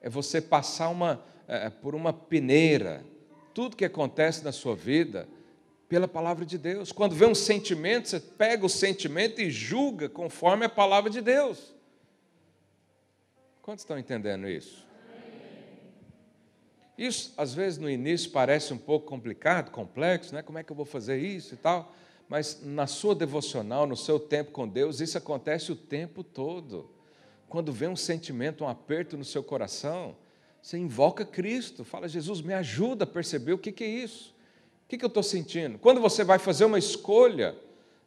É 0.00 0.08
você 0.08 0.40
passar 0.40 0.88
uma, 0.88 1.22
é, 1.46 1.70
por 1.70 1.94
uma 1.94 2.12
peneira. 2.12 3.04
Tudo 3.54 3.76
que 3.76 3.84
acontece 3.84 4.42
na 4.44 4.52
sua 4.52 4.74
vida, 4.74 5.28
pela 5.92 6.08
palavra 6.08 6.46
de 6.46 6.56
Deus. 6.56 6.90
Quando 6.90 7.14
vê 7.14 7.26
um 7.26 7.34
sentimento, 7.34 8.08
você 8.08 8.18
pega 8.18 8.64
o 8.64 8.68
sentimento 8.68 9.42
e 9.42 9.50
julga 9.50 10.08
conforme 10.08 10.64
a 10.64 10.68
palavra 10.70 11.10
de 11.10 11.20
Deus. 11.20 11.74
Quantos 13.60 13.82
estão 13.82 13.98
entendendo 13.98 14.48
isso? 14.48 14.86
Isso, 16.96 17.34
às 17.36 17.52
vezes, 17.52 17.78
no 17.78 17.90
início 17.90 18.30
parece 18.30 18.72
um 18.72 18.78
pouco 18.78 19.04
complicado, 19.04 19.70
complexo, 19.70 20.34
né? 20.34 20.40
como 20.40 20.58
é 20.58 20.62
que 20.62 20.72
eu 20.72 20.76
vou 20.76 20.86
fazer 20.86 21.18
isso 21.18 21.52
e 21.52 21.56
tal, 21.58 21.94
mas 22.26 22.62
na 22.62 22.86
sua 22.86 23.14
devocional, 23.14 23.86
no 23.86 23.94
seu 23.94 24.18
tempo 24.18 24.50
com 24.50 24.66
Deus, 24.66 24.98
isso 24.98 25.18
acontece 25.18 25.72
o 25.72 25.76
tempo 25.76 26.24
todo. 26.24 26.88
Quando 27.50 27.70
vem 27.70 27.90
um 27.90 27.96
sentimento, 27.96 28.64
um 28.64 28.68
aperto 28.68 29.14
no 29.14 29.26
seu 29.26 29.44
coração, 29.44 30.16
você 30.62 30.78
invoca 30.78 31.22
Cristo, 31.22 31.84
fala, 31.84 32.08
Jesus, 32.08 32.40
me 32.40 32.54
ajuda 32.54 33.04
a 33.04 33.06
perceber 33.06 33.52
o 33.52 33.58
que 33.58 33.84
é 33.84 33.86
isso, 33.86 34.32
o 34.96 34.98
que 34.98 35.04
eu 35.04 35.08
estou 35.08 35.22
sentindo. 35.22 35.78
Quando 35.78 36.00
você 36.00 36.24
vai 36.24 36.38
fazer 36.38 36.64
uma 36.64 36.78
escolha, 36.78 37.54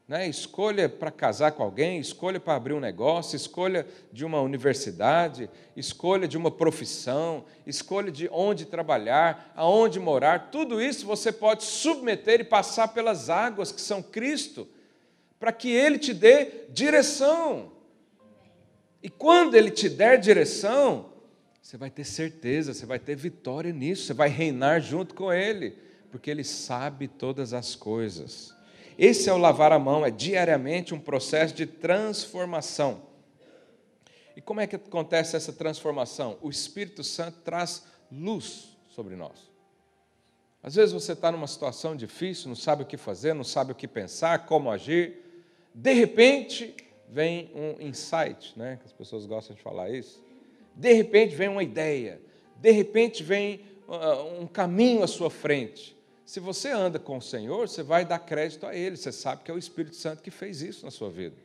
né? 0.08 0.27
Escolha 0.27 0.88
para 0.88 1.10
casar 1.10 1.51
com 1.54 1.63
alguém, 1.63 2.00
escolha 2.00 2.39
para 2.39 2.56
abrir 2.56 2.74
um 2.74 2.80
negócio, 2.80 3.36
escolha 3.36 3.88
de 4.12 4.24
uma 4.24 4.39
universidade, 4.39 5.50
escolha 5.75 6.27
de 6.27 6.38
uma 6.38 6.51
profissão, 6.51 7.44
escolha 7.65 8.12
de 8.12 8.30
onde 8.32 8.65
trabalhar, 8.65 9.51
aonde 9.56 10.00
morar. 10.00 10.51
Tudo 10.51 10.80
isso 10.80 11.08
você 11.08 11.32
pode 11.32 11.63
submeter 11.63 12.39
e 12.39 12.44
passar 12.44 12.89
pelas 12.89 13.30
águas 13.30 13.72
que 13.72 13.82
são 13.82 14.04
Cristo, 14.04 14.68
para 15.39 15.51
que 15.51 15.70
Ele 15.72 15.98
te 15.98 16.13
dê 16.13 16.65
direção. 16.70 17.72
E 19.01 19.10
quando 19.10 19.56
Ele 19.56 19.72
te 19.72 19.89
der 19.89 20.20
direção, 20.20 21.10
você 21.60 21.77
vai 21.77 21.89
ter 21.89 22.04
certeza, 22.04 22.75
você 22.75 22.86
vai 22.86 23.00
ter 23.00 23.15
vitória 23.15 23.74
nisso, 23.74 24.06
você 24.06 24.13
vai 24.13 24.30
reinar 24.30 24.80
junto 24.82 25.15
com 25.15 25.34
Ele, 25.34 25.75
porque 26.15 26.31
Ele 26.31 26.45
sabe 26.45 27.10
todas 27.10 27.51
as 27.51 27.75
coisas. 27.75 28.55
Esse 28.98 29.29
é 29.29 29.34
o 29.34 29.38
lavar 29.38 29.74
a 29.74 29.77
mão, 29.77 30.05
é 30.05 30.10
diariamente 30.10 30.93
um 30.93 31.00
processo 31.00 31.53
de 31.53 31.65
transformação. 31.65 33.01
E 34.34 34.39
como 34.39 34.62
é 34.62 34.65
que 34.65 34.77
acontece 34.77 35.36
essa 35.36 35.51
transformação? 35.51 36.38
O 36.41 36.50
Espírito 36.50 37.03
Santo 37.03 37.39
traz 37.43 37.84
luz 38.10 38.77
sobre 38.91 39.17
nós. 39.17 39.51
Às 40.63 40.75
vezes 40.75 40.93
você 40.93 41.12
está 41.12 41.34
numa 41.34 41.48
situação 41.48 41.98
difícil, 41.98 42.48
não 42.48 42.55
sabe 42.55 42.84
o 42.84 42.86
que 42.86 42.95
fazer, 42.95 43.34
não 43.34 43.43
sabe 43.43 43.74
o 43.74 43.75
que 43.75 43.86
pensar, 43.86 44.45
como 44.45 44.72
agir. 44.72 45.17
De 45.74 45.91
repente 45.91 46.74
vem 47.10 47.51
um 47.53 47.86
insight, 47.86 48.57
né? 48.57 48.79
As 48.86 48.93
pessoas 48.93 49.25
gostam 49.25 49.53
de 49.53 49.62
falar 49.62 49.89
isso. 49.89 50.24
De 50.74 50.93
repente 50.93 51.36
vem 51.36 51.50
uma 51.50 51.62
ideia. 51.62 52.22
De 52.55 52.72
repente 52.72 53.22
vem 53.22 53.60
uh, 53.86 54.41
um 54.41 54.48
caminho 54.48 55.03
à 55.03 55.07
sua 55.07 55.29
frente. 55.29 55.94
Se 56.25 56.39
você 56.39 56.72
anda 56.72 56.98
com 56.98 57.17
o 57.17 57.22
Senhor, 57.22 57.70
você 57.70 57.84
vai 57.84 58.03
dar 58.03 58.17
crédito 58.17 58.65
a 58.65 58.75
Ele, 58.75 58.98
você 58.98 59.12
sabe 59.12 59.44
que 59.44 59.51
é 59.51 59.53
o 59.53 59.60
Espírito 59.60 59.96
Santo 59.96 60.24
que 60.24 60.32
fez 60.32 60.62
isso 60.63 60.84
na 60.84 60.89
sua 60.89 61.10
vida. 61.10 61.36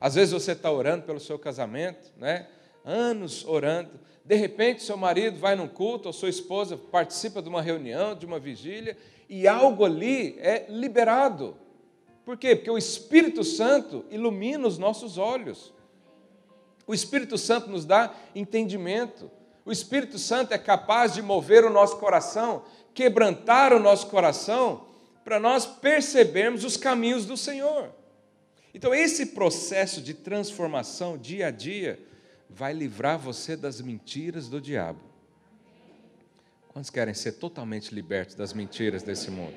Às 0.00 0.14
vezes 0.14 0.32
você 0.32 0.52
está 0.52 0.70
orando 0.70 1.04
pelo 1.04 1.18
seu 1.18 1.36
casamento, 1.38 2.12
né? 2.16 2.46
anos 2.84 3.44
orando, 3.44 3.98
de 4.24 4.36
repente 4.36 4.82
seu 4.84 4.96
marido 4.96 5.38
vai 5.38 5.56
num 5.56 5.66
culto, 5.66 6.06
ou 6.08 6.12
sua 6.12 6.28
esposa 6.28 6.76
participa 6.76 7.42
de 7.42 7.48
uma 7.48 7.60
reunião, 7.60 8.14
de 8.14 8.24
uma 8.24 8.38
vigília, 8.38 8.96
e 9.28 9.48
algo 9.48 9.84
ali 9.84 10.38
é 10.38 10.66
liberado. 10.68 11.56
Por 12.24 12.36
quê? 12.36 12.54
Porque 12.54 12.70
o 12.70 12.78
Espírito 12.78 13.42
Santo 13.42 14.04
ilumina 14.08 14.68
os 14.68 14.78
nossos 14.78 15.18
olhos. 15.18 15.72
O 16.86 16.94
Espírito 16.94 17.36
Santo 17.36 17.68
nos 17.68 17.84
dá 17.84 18.14
entendimento. 18.34 19.30
O 19.64 19.72
Espírito 19.72 20.18
Santo 20.18 20.52
é 20.52 20.58
capaz 20.58 21.12
de 21.12 21.20
mover 21.20 21.64
o 21.64 21.70
nosso 21.70 21.98
coração 21.98 22.62
quebrantar 22.94 23.72
o 23.72 23.78
nosso 23.78 24.06
coração 24.08 24.86
para 25.24 25.38
nós 25.38 25.66
percebermos 25.66 26.64
os 26.64 26.76
caminhos 26.76 27.26
do 27.26 27.36
Senhor. 27.36 27.94
Então, 28.72 28.94
esse 28.94 29.26
processo 29.26 30.00
de 30.00 30.14
transformação 30.14 31.18
dia 31.18 31.48
a 31.48 31.50
dia 31.50 32.00
vai 32.48 32.72
livrar 32.72 33.18
você 33.18 33.56
das 33.56 33.80
mentiras 33.80 34.48
do 34.48 34.60
diabo. 34.60 35.00
Quantos 36.68 36.90
querem 36.90 37.12
ser 37.12 37.32
totalmente 37.32 37.94
libertos 37.94 38.34
das 38.34 38.52
mentiras 38.52 39.02
desse 39.02 39.30
mundo? 39.30 39.54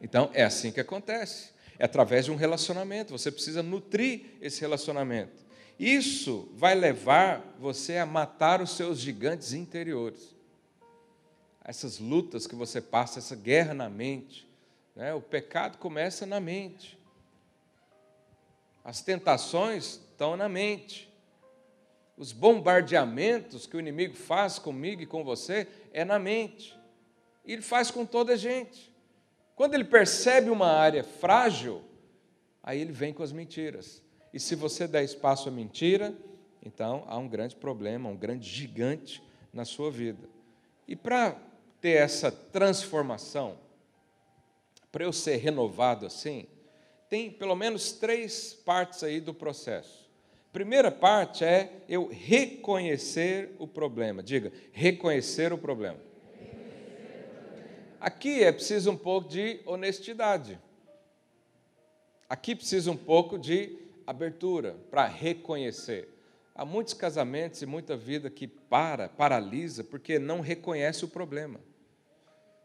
Então, 0.00 0.30
é 0.32 0.44
assim 0.44 0.70
que 0.70 0.80
acontece. 0.80 1.50
É 1.78 1.84
através 1.84 2.26
de 2.26 2.30
um 2.30 2.36
relacionamento. 2.36 3.10
Você 3.10 3.32
precisa 3.32 3.62
nutrir 3.62 4.26
esse 4.40 4.60
relacionamento. 4.60 5.44
Isso 5.78 6.48
vai 6.54 6.74
levar 6.74 7.56
você 7.58 7.98
a 7.98 8.06
matar 8.06 8.60
os 8.60 8.76
seus 8.76 8.98
gigantes 8.98 9.52
interiores 9.52 10.37
essas 11.68 11.98
lutas 11.98 12.46
que 12.46 12.54
você 12.54 12.80
passa, 12.80 13.18
essa 13.18 13.36
guerra 13.36 13.74
na 13.74 13.90
mente. 13.90 14.48
Né? 14.96 15.12
O 15.12 15.20
pecado 15.20 15.76
começa 15.76 16.24
na 16.24 16.40
mente. 16.40 16.98
As 18.82 19.02
tentações 19.02 20.00
estão 20.10 20.34
na 20.34 20.48
mente. 20.48 21.12
os 22.16 22.32
bombardeamentos 22.32 23.66
que 23.66 23.76
o 23.76 23.80
inimigo 23.80 24.14
faz 24.14 24.58
comigo 24.58 25.02
e 25.02 25.06
com 25.06 25.22
você 25.22 25.68
é 25.92 26.06
na 26.06 26.18
mente. 26.18 26.74
E 27.44 27.52
ele 27.52 27.60
faz 27.60 27.90
com 27.90 28.06
toda 28.06 28.32
a 28.32 28.36
gente. 28.36 28.90
Quando 29.54 29.74
ele 29.74 29.84
percebe 29.84 30.48
uma 30.48 30.68
área 30.68 31.04
frágil, 31.04 31.82
aí 32.62 32.80
ele 32.80 32.92
vem 32.92 33.12
com 33.12 33.22
as 33.22 33.30
mentiras. 33.30 34.02
E 34.32 34.40
se 34.40 34.54
você 34.54 34.88
der 34.88 35.04
espaço 35.04 35.50
à 35.50 35.52
mentira, 35.52 36.16
então 36.62 37.04
há 37.06 37.18
um 37.18 37.28
grande 37.28 37.54
problema, 37.54 38.08
um 38.08 38.16
grande 38.16 38.48
gigante 38.48 39.22
na 39.52 39.66
sua 39.66 39.90
vida. 39.90 40.26
E 40.88 40.96
para 40.96 41.36
ter 41.80 41.96
essa 41.96 42.30
transformação, 42.30 43.58
para 44.90 45.04
eu 45.04 45.12
ser 45.12 45.36
renovado 45.36 46.06
assim, 46.06 46.46
tem 47.08 47.30
pelo 47.30 47.54
menos 47.54 47.92
três 47.92 48.52
partes 48.52 49.02
aí 49.02 49.20
do 49.20 49.32
processo. 49.32 50.08
Primeira 50.52 50.90
parte 50.90 51.44
é 51.44 51.70
eu 51.88 52.08
reconhecer 52.08 53.54
o 53.58 53.66
problema. 53.66 54.22
Diga, 54.22 54.52
reconhecer 54.72 55.52
o 55.52 55.58
problema. 55.58 55.98
Aqui 58.00 58.42
é 58.42 58.52
preciso 58.52 58.90
um 58.90 58.96
pouco 58.96 59.28
de 59.28 59.60
honestidade. 59.66 60.58
Aqui 62.28 62.54
precisa 62.54 62.90
um 62.90 62.96
pouco 62.96 63.38
de 63.38 63.76
abertura 64.06 64.76
para 64.90 65.06
reconhecer. 65.06 66.08
Há 66.58 66.64
muitos 66.64 66.92
casamentos 66.92 67.62
e 67.62 67.66
muita 67.66 67.96
vida 67.96 68.28
que 68.28 68.48
para, 68.48 69.08
paralisa, 69.08 69.84
porque 69.84 70.18
não 70.18 70.40
reconhece 70.40 71.04
o 71.04 71.08
problema. 71.08 71.60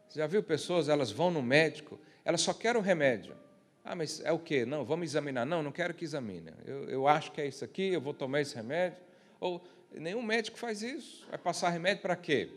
Você 0.08 0.18
já 0.18 0.26
viu 0.26 0.42
pessoas, 0.42 0.88
elas 0.88 1.12
vão 1.12 1.30
no 1.30 1.40
médico, 1.40 1.96
elas 2.24 2.40
só 2.40 2.52
querem 2.52 2.80
o 2.80 2.84
remédio. 2.84 3.36
Ah, 3.84 3.94
mas 3.94 4.20
é 4.24 4.32
o 4.32 4.38
quê? 4.40 4.66
Não, 4.66 4.84
vamos 4.84 5.04
examinar. 5.04 5.46
Não, 5.46 5.62
não 5.62 5.70
quero 5.70 5.94
que 5.94 6.04
examine. 6.04 6.52
Eu, 6.66 6.90
eu 6.90 7.06
acho 7.06 7.30
que 7.30 7.40
é 7.40 7.46
isso 7.46 7.64
aqui, 7.64 7.92
eu 7.92 8.00
vou 8.00 8.12
tomar 8.12 8.40
esse 8.40 8.56
remédio. 8.56 8.98
Ou 9.38 9.62
nenhum 9.92 10.24
médico 10.24 10.58
faz 10.58 10.82
isso. 10.82 11.24
Vai 11.30 11.38
passar 11.38 11.68
remédio 11.70 12.02
para 12.02 12.16
quê? 12.16 12.50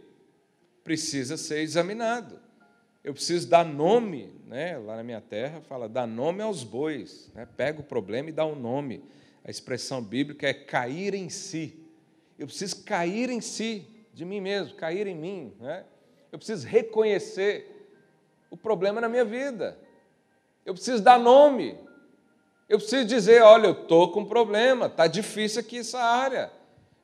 Precisa 0.83 1.37
ser 1.37 1.59
examinado. 1.59 2.39
Eu 3.03 3.13
preciso 3.13 3.47
dar 3.47 3.63
nome, 3.63 4.33
né? 4.47 4.75
lá 4.79 4.95
na 4.95 5.03
minha 5.03 5.21
terra 5.21 5.61
fala, 5.61 5.87
dar 5.87 6.07
nome 6.07 6.41
aos 6.41 6.63
bois. 6.63 7.29
Né? 7.35 7.47
Pega 7.55 7.79
o 7.79 7.83
problema 7.83 8.29
e 8.29 8.31
dá 8.31 8.43
um 8.43 8.55
nome. 8.55 9.03
A 9.47 9.49
expressão 9.49 10.03
bíblica 10.03 10.45
é 10.45 10.53
cair 10.53 11.13
em 11.13 11.29
si. 11.29 11.79
Eu 12.37 12.47
preciso 12.47 12.83
cair 12.83 13.29
em 13.29 13.39
si, 13.39 13.87
de 14.13 14.25
mim 14.25 14.41
mesmo, 14.41 14.75
cair 14.75 15.07
em 15.07 15.15
mim. 15.15 15.53
Né? 15.57 15.85
Eu 16.29 16.37
preciso 16.37 16.67
reconhecer 16.67 17.87
o 18.51 18.57
problema 18.57 18.99
na 18.99 19.07
minha 19.07 19.23
vida. 19.23 19.79
Eu 20.65 20.73
preciso 20.73 21.01
dar 21.01 21.17
nome. 21.17 21.79
Eu 22.67 22.77
preciso 22.77 23.05
dizer: 23.05 23.41
olha, 23.41 23.67
eu 23.67 23.83
estou 23.83 24.11
com 24.11 24.25
problema, 24.25 24.87
está 24.87 25.07
difícil 25.07 25.61
aqui 25.61 25.77
essa 25.77 25.99
área. 25.99 26.51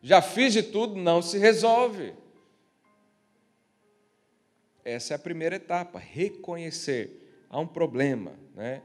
Já 0.02 0.22
fiz 0.22 0.52
de 0.52 0.64
tudo, 0.64 0.98
não 0.98 1.22
se 1.22 1.38
resolve. 1.38 2.14
Essa 4.84 5.14
é 5.14 5.16
a 5.16 5.20
primeira 5.20 5.56
etapa, 5.56 5.98
reconhecer. 5.98 7.46
Há 7.50 7.58
um 7.58 7.68
problema. 7.68 8.34
Né? 8.54 8.82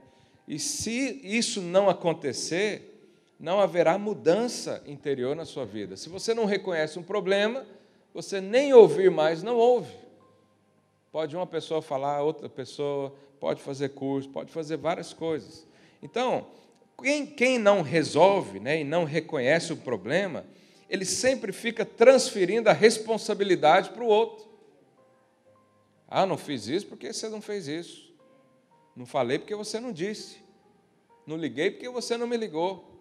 E 0.46 0.60
se 0.60 1.20
isso 1.24 1.60
não 1.60 1.90
acontecer, 1.90 2.97
não 3.38 3.60
haverá 3.60 3.96
mudança 3.96 4.82
interior 4.86 5.36
na 5.36 5.44
sua 5.44 5.64
vida. 5.64 5.96
Se 5.96 6.08
você 6.08 6.34
não 6.34 6.44
reconhece 6.44 6.98
um 6.98 7.02
problema, 7.02 7.64
você 8.12 8.40
nem 8.40 8.72
ouvir 8.72 9.10
mais 9.10 9.42
não 9.42 9.56
ouve. 9.56 9.94
Pode 11.12 11.36
uma 11.36 11.46
pessoa 11.46 11.80
falar, 11.80 12.22
outra 12.22 12.48
pessoa, 12.48 13.14
pode 13.38 13.62
fazer 13.62 13.90
curso, 13.90 14.28
pode 14.28 14.50
fazer 14.50 14.76
várias 14.76 15.12
coisas. 15.12 15.66
Então, 16.02 16.46
quem, 17.00 17.26
quem 17.26 17.58
não 17.58 17.80
resolve 17.80 18.58
né, 18.58 18.80
e 18.80 18.84
não 18.84 19.04
reconhece 19.04 19.72
o 19.72 19.76
problema, 19.76 20.44
ele 20.90 21.04
sempre 21.04 21.52
fica 21.52 21.84
transferindo 21.84 22.68
a 22.68 22.72
responsabilidade 22.72 23.90
para 23.90 24.02
o 24.02 24.08
outro. 24.08 24.48
Ah, 26.08 26.26
não 26.26 26.36
fiz 26.36 26.66
isso 26.66 26.86
porque 26.86 27.12
você 27.12 27.28
não 27.28 27.40
fez 27.40 27.68
isso. 27.68 28.12
Não 28.96 29.06
falei 29.06 29.38
porque 29.38 29.54
você 29.54 29.78
não 29.78 29.92
disse. 29.92 30.38
Não 31.26 31.36
liguei 31.36 31.70
porque 31.70 31.88
você 31.88 32.16
não 32.16 32.26
me 32.26 32.36
ligou. 32.36 32.97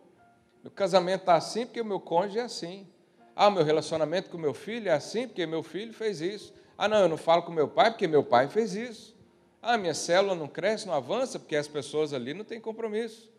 Meu 0.68 0.74
casamento 0.74 1.22
está 1.22 1.36
assim 1.36 1.66
porque 1.66 1.80
o 1.80 1.86
meu 1.86 1.98
cônjuge 1.98 2.40
é 2.40 2.42
assim. 2.42 2.86
Ah, 3.34 3.50
meu 3.50 3.64
relacionamento 3.64 4.30
com 4.30 4.38
meu 4.38 4.54
filho 4.54 4.90
é 4.90 4.92
assim 4.92 5.26
porque 5.26 5.46
meu 5.46 5.64
filho 5.64 5.94
fez 5.94 6.20
isso. 6.20 6.54
Ah, 6.78 6.90
não, 6.90 6.98
eu 6.98 7.08
não 7.08 7.16
falo 7.16 7.44
com 7.44 7.54
meu 7.54 7.70
pai 7.70 7.90
porque 7.90 8.06
meu 8.06 8.22
pai 8.22 8.50
fez 8.50 8.76
isso. 8.76 9.16
Ah, 9.62 9.78
minha 9.78 9.94
célula 9.94 10.36
não 10.36 10.46
cresce, 10.46 10.86
não 10.86 10.94
avança, 10.94 11.40
porque 11.40 11.56
as 11.56 11.70
pessoas 11.70 12.12
ali 12.12 12.34
não 12.34 12.44
têm 12.44 12.60
compromisso. 12.60 13.32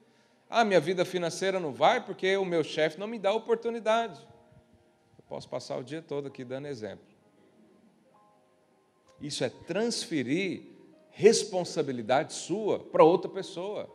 Ah, 0.49 0.64
minha 0.64 0.81
vida 0.81 1.05
financeira 1.05 1.61
não 1.61 1.71
vai 1.71 2.03
porque 2.03 2.35
o 2.38 2.47
meu 2.47 2.64
chefe 2.64 2.99
não 2.99 3.07
me 3.07 3.19
dá 3.19 3.31
oportunidade. 3.31 4.19
Eu 5.19 5.25
posso 5.29 5.51
passar 5.51 5.77
o 5.77 5.85
dia 5.85 6.01
todo 6.01 6.29
aqui 6.29 6.43
dando 6.43 6.67
exemplo. 6.67 7.05
Isso 9.21 9.45
é 9.45 9.51
transferir 9.51 10.62
responsabilidade 11.11 12.33
sua 12.33 12.79
para 12.79 13.05
outra 13.05 13.31
pessoa. 13.31 13.87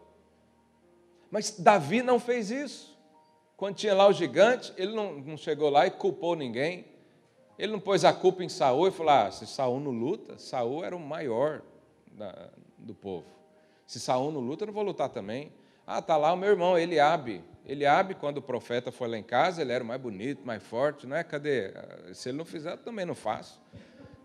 Mas 1.32 1.50
Davi 1.58 2.04
não 2.04 2.20
fez 2.20 2.52
isso. 2.52 2.93
Quando 3.56 3.76
tinha 3.76 3.94
lá 3.94 4.08
o 4.08 4.14
gigante, 4.14 4.74
ele 4.78 4.96
não, 4.96 5.20
não 5.20 5.38
chegou 5.38 5.70
lá 5.70 5.86
e 5.86 5.92
culpou 5.92 6.36
ninguém. 6.36 6.86
Ele 7.58 7.72
não 7.72 7.80
pôs 7.80 8.04
a 8.04 8.12
culpa 8.12 8.44
em 8.44 8.50
Saul 8.50 8.88
e 8.88 8.92
falou: 8.92 9.14
ah, 9.14 9.32
se 9.32 9.46
Saul 9.46 9.80
não 9.80 9.92
luta, 9.92 10.38
Saul 10.38 10.84
era 10.84 10.96
o 10.96 11.00
maior 11.00 11.62
da, 12.12 12.50
do 12.78 12.94
povo. 12.94 13.28
Se 13.86 14.00
Saul 14.00 14.32
não 14.32 14.42
luta, 14.42 14.64
eu 14.64 14.68
não 14.68 14.74
vou 14.74 14.84
lutar 14.84 15.10
também. 15.10 15.52
Ah, 15.86 16.02
tá 16.02 16.18
lá 16.18 16.34
o 16.34 16.38
meu 16.38 16.50
irmão 16.50 16.78
Eliabe. 16.78 17.44
Eliabe, 17.66 18.16
quando 18.16 18.38
o 18.38 18.42
profeta 18.42 18.92
foi 18.92 19.08
lá 19.08 19.18
em 19.18 19.24
casa, 19.24 19.62
ele 19.62 19.72
era 19.72 19.84
mais 19.84 20.02
bonito, 20.02 20.46
mais 20.46 20.62
forte, 20.62 21.08
não 21.08 21.16
é? 21.16 21.24
Cadê? 21.24 21.72
Se 22.14 22.30
ele 22.30 22.38
não 22.38 22.46
fizer, 22.46 22.72
eu 22.72 22.78
também 22.78 23.06
não 23.06 23.16
faço. 23.16 23.62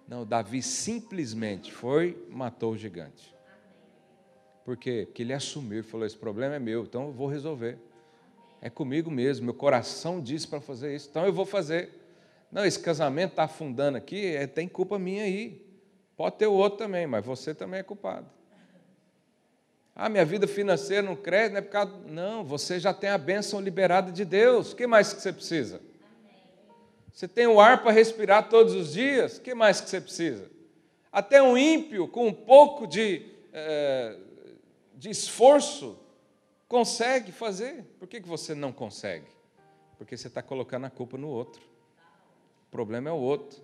Não, 0.08 0.24
Davi 0.24 0.62
simplesmente 0.62 1.72
foi, 1.72 2.26
matou 2.30 2.72
o 2.72 2.76
gigante. 2.76 3.34
Por 4.64 4.76
quê? 4.76 5.04
Porque 5.06 5.22
ele 5.22 5.32
assumiu, 5.32 5.84
falou: 5.84 6.06
esse 6.06 6.16
problema 6.16 6.56
é 6.56 6.58
meu, 6.58 6.82
então 6.82 7.06
eu 7.06 7.12
vou 7.12 7.28
resolver. 7.28 7.78
É 8.60 8.68
comigo 8.68 9.10
mesmo, 9.10 9.44
meu 9.44 9.54
coração 9.54 10.20
disse 10.20 10.46
para 10.46 10.60
fazer 10.60 10.94
isso, 10.94 11.08
então 11.10 11.24
eu 11.24 11.32
vou 11.32 11.46
fazer. 11.46 11.90
Não, 12.50 12.64
esse 12.64 12.80
casamento 12.80 13.30
está 13.30 13.44
afundando 13.44 13.96
aqui, 13.96 14.34
é, 14.34 14.46
tem 14.46 14.68
culpa 14.68 14.98
minha 14.98 15.24
aí. 15.24 15.64
Pode 16.16 16.36
ter 16.36 16.46
o 16.46 16.52
outro 16.52 16.78
também, 16.78 17.06
mas 17.06 17.24
você 17.24 17.54
também 17.54 17.80
é 17.80 17.82
culpado. 17.82 18.26
Ah, 19.94 20.08
minha 20.08 20.24
vida 20.24 20.46
financeira 20.46 21.02
não 21.02 21.16
cresce, 21.16 21.50
não 21.50 21.58
é 21.58 21.60
por 21.60 21.70
causa. 21.70 21.92
Não, 22.06 22.44
você 22.44 22.78
já 22.78 22.94
tem 22.94 23.10
a 23.10 23.18
bênção 23.18 23.60
liberada 23.60 24.12
de 24.12 24.24
Deus. 24.24 24.72
O 24.72 24.76
que 24.76 24.86
mais 24.86 25.12
que 25.12 25.20
você 25.20 25.32
precisa? 25.32 25.80
Você 27.12 27.26
tem 27.26 27.48
o 27.48 27.60
ar 27.60 27.82
para 27.82 27.90
respirar 27.90 28.48
todos 28.48 28.74
os 28.74 28.92
dias. 28.92 29.38
O 29.38 29.40
que 29.40 29.54
mais 29.54 29.80
que 29.80 29.90
você 29.90 30.00
precisa? 30.00 30.48
Até 31.10 31.42
um 31.42 31.58
ímpio, 31.58 32.06
com 32.06 32.28
um 32.28 32.32
pouco 32.32 32.86
de, 32.86 33.26
é, 33.52 34.16
de 34.94 35.10
esforço, 35.10 35.98
consegue 36.68 37.32
fazer. 37.32 37.84
Por 37.98 38.06
que, 38.06 38.20
você 38.20 38.54
não 38.54 38.72
consegue? 38.72 39.26
Porque 39.96 40.16
você 40.16 40.28
está 40.28 40.42
colocando 40.42 40.84
a 40.84 40.90
culpa 40.90 41.16
no 41.16 41.28
outro. 41.28 41.62
O 42.68 42.70
problema 42.70 43.08
é 43.08 43.12
o 43.12 43.16
outro. 43.16 43.60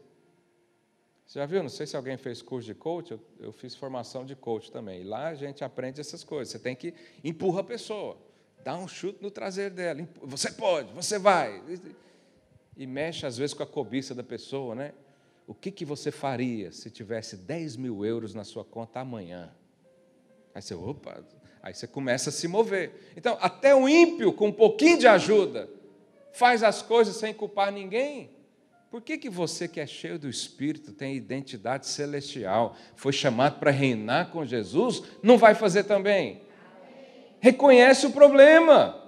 Você 1.26 1.38
já 1.38 1.46
viu? 1.46 1.62
Não 1.62 1.70
sei 1.70 1.86
se 1.86 1.96
alguém 1.96 2.16
fez 2.16 2.42
curso 2.42 2.66
de 2.66 2.74
coach, 2.74 3.12
eu, 3.12 3.20
eu 3.38 3.52
fiz 3.52 3.74
formação 3.74 4.24
de 4.24 4.34
coach 4.34 4.70
também. 4.70 5.02
E 5.02 5.04
lá 5.04 5.28
a 5.28 5.34
gente 5.34 5.62
aprende 5.62 6.00
essas 6.00 6.24
coisas. 6.24 6.48
Você 6.48 6.58
tem 6.58 6.74
que 6.74 6.94
empurra 7.22 7.60
a 7.60 7.64
pessoa, 7.64 8.16
dá 8.62 8.76
um 8.76 8.88
chute 8.88 9.22
no 9.22 9.30
traseiro 9.30 9.74
dela. 9.74 10.06
Você 10.22 10.50
pode, 10.50 10.92
você 10.92 11.18
vai. 11.18 11.62
E 12.76 12.86
mexe 12.86 13.24
às 13.24 13.36
vezes 13.38 13.54
com 13.54 13.62
a 13.62 13.66
cobiça 13.66 14.14
da 14.14 14.22
pessoa, 14.22 14.74
né? 14.74 14.92
O 15.46 15.54
que, 15.54 15.70
que 15.70 15.84
você 15.84 16.10
faria 16.10 16.72
se 16.72 16.90
tivesse 16.90 17.36
10 17.36 17.76
mil 17.76 18.04
euros 18.04 18.34
na 18.34 18.44
sua 18.44 18.64
conta 18.64 19.00
amanhã? 19.00 19.54
Aí 20.54 20.62
você, 20.62 20.74
opa, 20.74 21.22
aí 21.64 21.72
você 21.72 21.86
começa 21.86 22.28
a 22.28 22.32
se 22.32 22.46
mover. 22.46 23.14
Então, 23.16 23.38
até 23.40 23.74
o 23.74 23.88
ímpio, 23.88 24.34
com 24.34 24.48
um 24.48 24.52
pouquinho 24.52 24.98
de 24.98 25.06
ajuda, 25.06 25.66
faz 26.30 26.62
as 26.62 26.82
coisas 26.82 27.16
sem 27.16 27.32
culpar 27.32 27.72
ninguém. 27.72 28.30
Por 28.90 29.00
que, 29.00 29.16
que 29.16 29.30
você 29.30 29.66
que 29.66 29.80
é 29.80 29.86
cheio 29.86 30.18
do 30.18 30.28
Espírito, 30.28 30.92
tem 30.92 31.16
identidade 31.16 31.86
celestial, 31.86 32.76
foi 32.94 33.14
chamado 33.14 33.58
para 33.58 33.70
reinar 33.70 34.30
com 34.30 34.44
Jesus, 34.44 35.02
não 35.22 35.38
vai 35.38 35.54
fazer 35.54 35.84
também? 35.84 36.42
Reconhece 37.40 38.04
o 38.06 38.12
problema. 38.12 39.02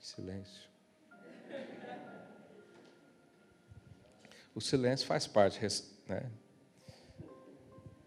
Silêncio. 0.00 0.70
O 4.54 4.60
silêncio 4.60 5.06
faz 5.06 5.26
parte, 5.26 5.60
né? 6.08 6.30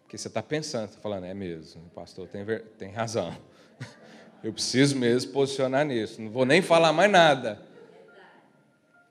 Porque 0.09 0.17
você 0.17 0.27
está 0.27 0.41
pensando, 0.41 0.89
está 0.89 0.99
falando, 0.99 1.25
é 1.25 1.35
mesmo, 1.35 1.83
o 1.85 1.89
pastor 1.91 2.27
tem, 2.27 2.43
tem 2.79 2.89
razão. 2.89 3.31
Eu 4.43 4.51
preciso 4.51 4.97
mesmo 4.97 5.31
posicionar 5.31 5.85
nisso. 5.85 6.19
Não 6.19 6.31
vou 6.31 6.47
nem 6.47 6.63
falar 6.63 6.91
mais 6.91 7.11
nada 7.11 7.69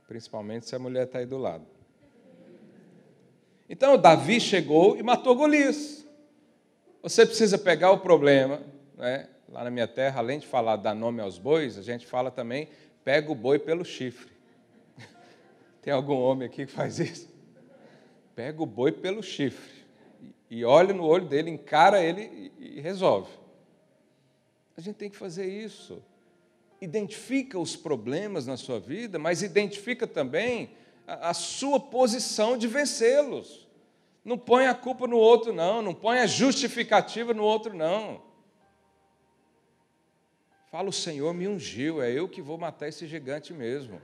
principalmente 0.09 0.67
se 0.67 0.75
a 0.75 0.79
mulher 0.79 1.05
está 1.05 1.21
aí 1.21 1.27
do 1.27 1.39
lado. 1.39 1.65
Então 3.69 3.97
Davi 3.97 4.41
chegou 4.41 4.97
e 4.97 5.03
matou 5.05 5.37
Golias. 5.37 6.05
Você 7.01 7.25
precisa 7.25 7.57
pegar 7.57 7.93
o 7.93 7.99
problema, 7.99 8.61
né? 8.97 9.29
lá 9.49 9.63
na 9.63 9.71
minha 9.71 9.87
terra, 9.87 10.19
além 10.19 10.41
de 10.41 10.49
falar 10.49 10.77
dar 10.77 10.95
nome 10.95 11.21
aos 11.21 11.39
bois, 11.39 11.79
a 11.79 11.83
gente 11.83 12.07
fala 12.07 12.29
também 12.29 12.69
pega 13.05 13.31
o 13.31 13.37
boi 13.37 13.59
pelo 13.59 13.85
chifre. 13.85 14.33
Tem 15.81 15.93
algum 15.93 16.17
homem 16.17 16.49
aqui 16.49 16.67
que 16.67 16.73
faz 16.73 16.99
isso? 16.99 17.29
Pega 18.35 18.61
o 18.61 18.67
boi 18.67 18.91
pelo 18.91 19.23
chifre 19.23 19.78
e 20.51 20.65
olha 20.65 20.95
no 20.95 21.05
olho 21.05 21.27
dele, 21.27 21.51
encara 21.51 22.03
ele 22.03 22.53
e 22.59 22.81
resolve. 22.81 23.31
A 24.77 24.81
gente 24.81 24.97
tem 24.97 25.11
que 25.11 25.17
fazer 25.17 25.47
isso. 25.47 26.03
Identifica 26.81 27.59
os 27.59 27.75
problemas 27.77 28.47
na 28.47 28.57
sua 28.57 28.79
vida, 28.79 29.19
mas 29.19 29.43
identifica 29.43 30.07
também 30.07 30.71
a, 31.07 31.31
a 31.31 31.35
sua 31.35 31.81
posição 31.81 32.57
de 32.57 32.67
vencê-los. 32.67 33.67
Não 34.25 34.39
põe 34.39 34.67
a 34.67 34.75
culpa 34.75 35.07
no 35.07 35.17
outro, 35.17 35.53
não. 35.53 35.83
Não 35.83 35.95
põe 35.95 36.19
a 36.19 36.27
justificativa 36.27 37.35
no 37.35 37.43
outro, 37.43 37.75
não. 37.75 38.23
Fala, 40.71 40.89
o 40.89 40.93
Senhor 40.93 41.33
me 41.33 41.49
ungiu, 41.49 42.03
é 42.03 42.13
eu 42.13 42.29
que 42.29 42.43
vou 42.43 42.59
matar 42.59 42.89
esse 42.89 43.07
gigante 43.07 43.53
mesmo. 43.53 44.01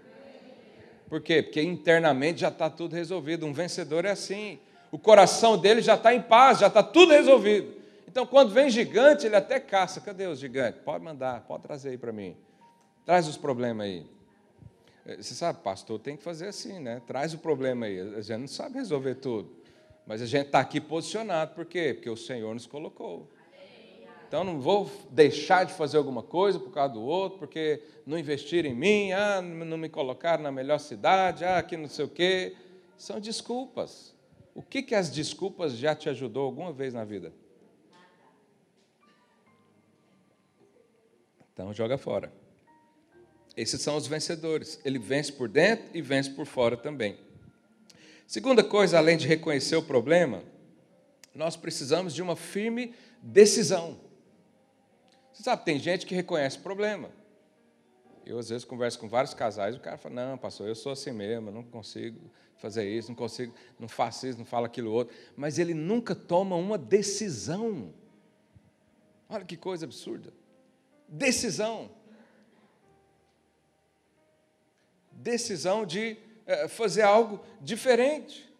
Por 1.09 1.21
quê? 1.21 1.43
Porque 1.43 1.63
internamente 1.63 2.41
já 2.41 2.49
está 2.49 2.71
tudo 2.71 2.97
resolvido. 2.97 3.47
Um 3.47 3.53
vencedor 3.53 4.05
é 4.07 4.11
assim. 4.11 4.59
O 4.95 4.99
coração 4.99 5.59
dele 5.59 5.83
já 5.83 5.97
está 5.97 6.15
em 6.15 6.23
paz, 6.23 6.61
já 6.61 6.69
está 6.69 6.81
tudo 6.81 7.11
resolvido. 7.11 7.75
Então, 8.07 8.25
quando 8.25 8.53
vem 8.53 8.71
gigante, 8.71 9.27
ele 9.27 9.35
até 9.35 9.59
caça. 9.59 10.01
Cadê 10.01 10.29
os 10.29 10.39
gigantes? 10.39 10.81
Pode 10.85 11.03
mandar, 11.03 11.41
pode 11.49 11.65
trazer 11.65 11.89
aí 11.89 11.99
para 11.99 12.13
mim. 12.13 12.37
Traz 13.05 13.27
os 13.27 13.37
problemas 13.37 13.87
aí. 13.87 14.07
Eh, 15.05 15.17
você 15.17 15.35
sabe, 15.35 15.59
pastor, 15.65 15.99
tem 15.99 16.17
que 16.17 16.23
fazer 16.23 16.47
assim, 16.47 16.79
né? 16.79 17.03
Traz 17.09 17.35
o 17.35 17.39
problema 17.39 17.87
aí. 17.87 17.99
A 18.17 18.21
gente 18.21 18.39
não 18.39 18.47
sabe 18.47 18.77
resolver 18.77 19.17
tudo. 19.17 19.51
Mas 20.07 20.23
a 20.23 20.27
gente 20.27 20.47
está 20.47 20.61
aqui 20.61 20.81
posicionado. 20.81 21.57
Por 21.57 21.65
quê? 21.67 21.93
Porque 21.93 22.09
o 22.09 22.17
Senhor 22.17 22.55
nos 22.55 22.69
colocou. 22.69 23.29
Então 24.29 24.45
não 24.45 24.61
vou 24.61 24.89
deixar 25.11 25.65
de 25.65 25.73
fazer 25.73 25.97
alguma 25.97 26.23
coisa 26.23 26.61
por 26.61 26.71
causa 26.71 26.95
do 26.95 27.03
outro, 27.03 27.41
porque 27.41 27.83
não 28.07 28.17
investiram 28.17 28.71
em 28.71 28.75
mim, 28.77 29.11
ah, 29.11 29.43
não 29.43 29.77
me 29.77 29.89
colocaram 29.89 30.45
na 30.45 30.53
melhor 30.53 30.79
cidade, 30.79 31.45
ah, 31.45 31.59
aqui 31.59 31.77
não 31.77 31.89
sei 31.89 32.05
o 32.05 32.09
quê. 32.09 32.55
São 32.97 33.19
desculpas. 33.19 34.15
O 34.55 34.63
que, 34.63 34.83
que 34.83 34.95
as 34.95 35.11
desculpas 35.11 35.77
já 35.77 35.95
te 35.95 36.09
ajudou 36.09 36.45
alguma 36.45 36.73
vez 36.73 36.95
na 36.95 37.05
vida? 37.05 37.33
Então 41.53 41.73
joga 41.75 41.99
fora. 41.99 42.33
Esses 43.57 43.81
são 43.81 43.97
os 43.97 44.07
vencedores. 44.07 44.81
Ele 44.85 44.99
vence 44.99 45.33
por 45.33 45.49
dentro 45.49 45.87
e 45.93 46.01
vence 46.01 46.31
por 46.31 46.47
fora 46.47 46.77
também. 46.77 47.19
Segunda 48.27 48.65
coisa, 48.65 48.99
além 48.99 49.17
de 49.17 49.27
reconhecer 49.27 49.77
o 49.77 49.83
problema, 49.83 50.43
nós 51.35 51.57
precisamos 51.57 52.15
de 52.15 52.23
uma 52.23 52.37
firme 52.37 52.95
decisão. 53.23 53.99
Você 55.33 55.43
sabe, 55.43 55.65
tem 55.65 55.79
gente 55.79 56.07
que 56.07 56.15
reconhece 56.15 56.59
o 56.59 56.63
problema. 56.63 57.11
Eu, 58.25 58.39
às 58.39 58.49
vezes, 58.49 58.65
converso 58.65 58.99
com 58.99 59.09
vários 59.09 59.35
casais, 59.35 59.77
o 59.77 59.81
cara 59.81 59.99
fala, 59.99 60.15
não, 60.15 60.39
pastor, 60.39 60.67
eu 60.69 60.75
sou 60.75 60.93
assim 60.93 61.13
mesmo, 61.13 61.51
não 61.51 61.63
consigo 61.63 62.19
fazer 62.57 62.89
isso, 62.89 63.09
não 63.09 63.15
consigo, 63.15 63.55
não 63.79 63.89
faço 63.89 64.27
isso, 64.27 64.39
não 64.39 64.45
falo 64.45 64.67
aquilo 64.67 64.91
outro. 64.91 65.15
Mas 65.37 65.59
ele 65.59 65.75
nunca 65.75 66.15
toma 66.15 66.57
uma 66.57 66.79
decisão. 66.79 67.93
Olha 69.29 69.45
que 69.45 69.57
coisa 69.57 69.85
absurda. 69.85 70.33
Decisão. 71.07 71.91
Decisão 75.13 75.85
de 75.85 76.17
eh, 76.47 76.69
fazer 76.69 77.03
algo 77.03 77.41
diferente 77.61 78.55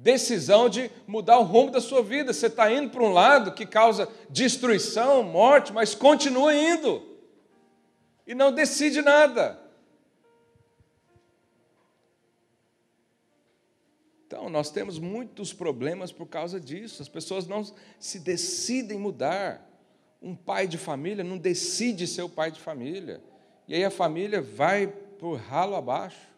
decisão 0.00 0.70
de 0.70 0.90
mudar 1.06 1.38
o 1.38 1.42
rumo 1.42 1.70
da 1.70 1.80
sua 1.80 2.02
vida. 2.02 2.32
Você 2.32 2.46
está 2.46 2.72
indo 2.72 2.90
para 2.90 3.02
um 3.02 3.12
lado 3.12 3.52
que 3.52 3.66
causa 3.66 4.08
destruição, 4.30 5.22
morte, 5.22 5.72
mas 5.72 5.94
continua 5.94 6.54
indo. 6.54 7.09
E 8.30 8.34
não 8.34 8.52
decide 8.52 9.02
nada. 9.02 9.60
Então, 14.24 14.48
nós 14.48 14.70
temos 14.70 15.00
muitos 15.00 15.52
problemas 15.52 16.12
por 16.12 16.26
causa 16.26 16.60
disso. 16.60 17.02
As 17.02 17.08
pessoas 17.08 17.48
não 17.48 17.66
se 17.98 18.20
decidem 18.20 19.00
mudar. 19.00 19.68
Um 20.22 20.36
pai 20.36 20.68
de 20.68 20.78
família 20.78 21.24
não 21.24 21.36
decide 21.36 22.06
ser 22.06 22.22
o 22.22 22.28
pai 22.28 22.52
de 22.52 22.60
família. 22.60 23.20
E 23.66 23.74
aí 23.74 23.84
a 23.84 23.90
família 23.90 24.40
vai 24.40 24.86
por 24.86 25.34
ralo 25.36 25.74
abaixo 25.74 26.30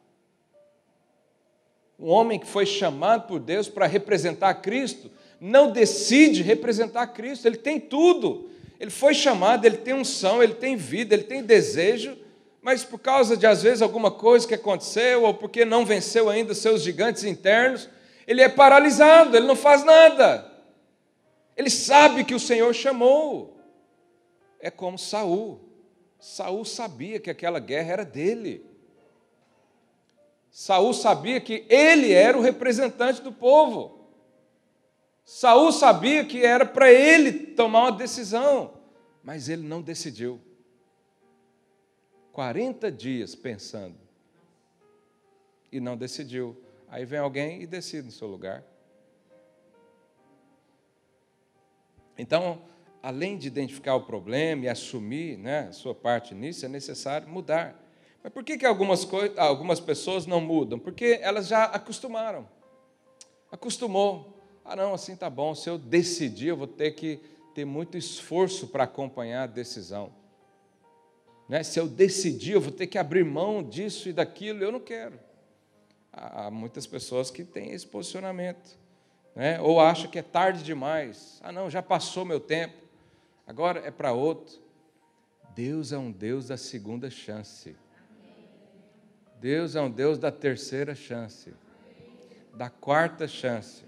um 2.02 2.08
homem 2.08 2.36
que 2.36 2.46
foi 2.48 2.66
chamado 2.66 3.28
por 3.28 3.38
Deus 3.38 3.68
para 3.68 3.86
representar 3.86 4.54
Cristo, 4.54 5.08
não 5.40 5.70
decide 5.70 6.42
representar 6.42 7.06
Cristo, 7.08 7.46
ele 7.46 7.56
tem 7.56 7.78
tudo. 7.78 8.50
Ele 8.82 8.90
foi 8.90 9.14
chamado, 9.14 9.64
ele 9.64 9.76
tem 9.76 9.94
unção, 9.94 10.42
ele 10.42 10.54
tem 10.54 10.74
vida, 10.74 11.14
ele 11.14 11.22
tem 11.22 11.40
desejo, 11.40 12.18
mas 12.60 12.84
por 12.84 12.98
causa 12.98 13.36
de, 13.36 13.46
às 13.46 13.62
vezes, 13.62 13.80
alguma 13.80 14.10
coisa 14.10 14.44
que 14.44 14.54
aconteceu, 14.54 15.22
ou 15.22 15.32
porque 15.32 15.64
não 15.64 15.86
venceu 15.86 16.28
ainda 16.28 16.52
seus 16.52 16.82
gigantes 16.82 17.22
internos, 17.22 17.88
ele 18.26 18.42
é 18.42 18.48
paralisado, 18.48 19.36
ele 19.36 19.46
não 19.46 19.54
faz 19.54 19.84
nada. 19.84 20.50
Ele 21.56 21.70
sabe 21.70 22.24
que 22.24 22.34
o 22.34 22.40
Senhor 22.40 22.74
chamou. 22.74 23.56
É 24.58 24.68
como 24.68 24.98
Saul. 24.98 25.60
Saul 26.18 26.64
sabia 26.64 27.20
que 27.20 27.30
aquela 27.30 27.60
guerra 27.60 27.92
era 27.92 28.04
dele. 28.04 28.66
Saul 30.50 30.92
sabia 30.92 31.40
que 31.40 31.64
ele 31.68 32.12
era 32.12 32.36
o 32.36 32.42
representante 32.42 33.22
do 33.22 33.30
povo. 33.30 34.01
Saul 35.24 35.72
sabia 35.72 36.24
que 36.24 36.44
era 36.44 36.66
para 36.66 36.90
ele 36.90 37.32
tomar 37.54 37.82
uma 37.82 37.92
decisão, 37.92 38.74
mas 39.22 39.48
ele 39.48 39.62
não 39.62 39.80
decidiu. 39.80 40.40
40 42.32 42.90
dias 42.90 43.34
pensando 43.34 43.96
e 45.70 45.80
não 45.80 45.96
decidiu. 45.96 46.56
Aí 46.88 47.04
vem 47.04 47.18
alguém 47.18 47.62
e 47.62 47.66
decide 47.66 48.06
no 48.06 48.12
seu 48.12 48.26
lugar. 48.26 48.64
Então, 52.18 52.62
além 53.02 53.36
de 53.38 53.48
identificar 53.48 53.94
o 53.94 54.02
problema 54.02 54.64
e 54.64 54.68
assumir 54.68 55.38
né, 55.38 55.68
a 55.68 55.72
sua 55.72 55.94
parte 55.94 56.34
nisso, 56.34 56.64
é 56.64 56.68
necessário 56.68 57.28
mudar. 57.28 57.80
Mas 58.22 58.32
por 58.32 58.44
que, 58.44 58.56
que 58.56 58.66
algumas, 58.66 59.06
algumas 59.36 59.80
pessoas 59.80 60.26
não 60.26 60.40
mudam? 60.40 60.78
Porque 60.78 61.18
elas 61.20 61.48
já 61.48 61.64
acostumaram. 61.64 62.48
Acostumou. 63.50 64.31
Ah, 64.64 64.76
não, 64.76 64.94
assim 64.94 65.16
tá 65.16 65.28
bom. 65.28 65.54
Se 65.54 65.68
eu 65.68 65.78
decidir, 65.78 66.48
eu 66.48 66.56
vou 66.56 66.66
ter 66.66 66.92
que 66.92 67.20
ter 67.54 67.64
muito 67.64 67.96
esforço 67.98 68.68
para 68.68 68.84
acompanhar 68.84 69.42
a 69.42 69.46
decisão. 69.46 70.12
Né? 71.48 71.62
Se 71.62 71.78
eu 71.78 71.86
decidir, 71.86 72.52
eu 72.52 72.60
vou 72.60 72.72
ter 72.72 72.86
que 72.86 72.98
abrir 72.98 73.24
mão 73.24 73.62
disso 73.62 74.08
e 74.08 74.12
daquilo. 74.12 74.62
Eu 74.62 74.72
não 74.72 74.80
quero. 74.80 75.18
Há 76.12 76.50
muitas 76.50 76.86
pessoas 76.86 77.30
que 77.30 77.44
têm 77.44 77.72
esse 77.72 77.86
posicionamento. 77.86 78.78
Né? 79.34 79.60
Ou 79.60 79.80
acham 79.80 80.10
que 80.10 80.18
é 80.18 80.22
tarde 80.22 80.62
demais. 80.62 81.40
Ah, 81.42 81.52
não, 81.52 81.70
já 81.70 81.82
passou 81.82 82.24
meu 82.24 82.40
tempo. 82.40 82.76
Agora 83.46 83.80
é 83.80 83.90
para 83.90 84.12
outro. 84.12 84.60
Deus 85.54 85.92
é 85.92 85.98
um 85.98 86.10
Deus 86.10 86.48
da 86.48 86.56
segunda 86.56 87.10
chance. 87.10 87.76
Deus 89.42 89.74
é 89.74 89.80
um 89.80 89.90
Deus 89.90 90.18
da 90.18 90.30
terceira 90.30 90.94
chance, 90.94 91.52
da 92.54 92.70
quarta 92.70 93.26
chance. 93.26 93.82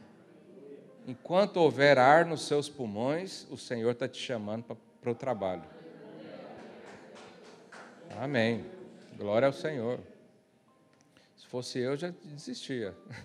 Enquanto 1.06 1.58
houver 1.58 1.98
ar 1.98 2.24
nos 2.24 2.46
seus 2.46 2.68
pulmões, 2.68 3.46
o 3.50 3.58
Senhor 3.58 3.90
está 3.90 4.08
te 4.08 4.18
chamando 4.18 4.76
para 5.00 5.10
o 5.10 5.14
trabalho. 5.14 5.64
Amém. 8.18 8.64
Glória 9.16 9.46
ao 9.46 9.52
Senhor. 9.52 10.00
Se 11.36 11.46
fosse 11.46 11.78
eu, 11.78 11.96
já 11.96 12.12
desistia. 12.24 12.94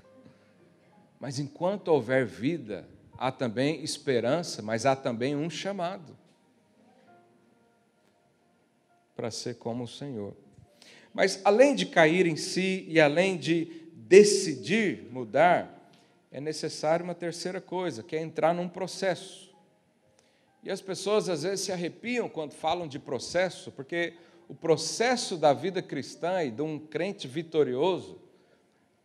Mas 1.19 1.39
enquanto 1.39 1.87
houver 1.87 2.25
vida, 2.25 2.87
há 3.17 3.31
também 3.31 3.83
esperança, 3.83 4.61
mas 4.61 4.85
há 4.85 4.95
também 4.95 5.35
um 5.35 5.49
chamado 5.49 6.17
para 9.13 9.29
ser 9.29 9.55
como 9.55 9.83
o 9.83 9.87
Senhor. 9.87 10.33
Mas 11.13 11.41
além 11.43 11.75
de 11.75 11.85
cair 11.85 12.25
em 12.25 12.37
si 12.37 12.85
e 12.87 13.01
além 13.01 13.37
de 13.37 13.65
decidir 13.93 15.09
mudar, 15.11 15.78
é 16.31 16.39
necessário 16.39 17.03
uma 17.03 17.15
terceira 17.15 17.59
coisa, 17.59 18.03
que 18.03 18.15
é 18.15 18.21
entrar 18.21 18.53
num 18.53 18.69
processo. 18.69 19.49
E 20.63 20.69
as 20.69 20.81
pessoas 20.81 21.29
às 21.29 21.43
vezes 21.43 21.61
se 21.61 21.71
arrepiam 21.71 22.29
quando 22.29 22.53
falam 22.53 22.87
de 22.87 22.99
processo, 22.99 23.71
porque 23.71 24.13
o 24.47 24.53
processo 24.53 25.37
da 25.37 25.53
vida 25.53 25.81
cristã 25.81 26.43
e 26.43 26.51
de 26.51 26.61
um 26.61 26.79
crente 26.79 27.27
vitorioso 27.27 28.19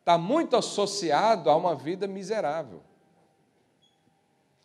está 0.01 0.19
muito 0.19 0.57
associado 0.57 1.49
a 1.49 1.57
uma 1.57 1.75
vida 1.75 2.07
miserável. 2.07 2.83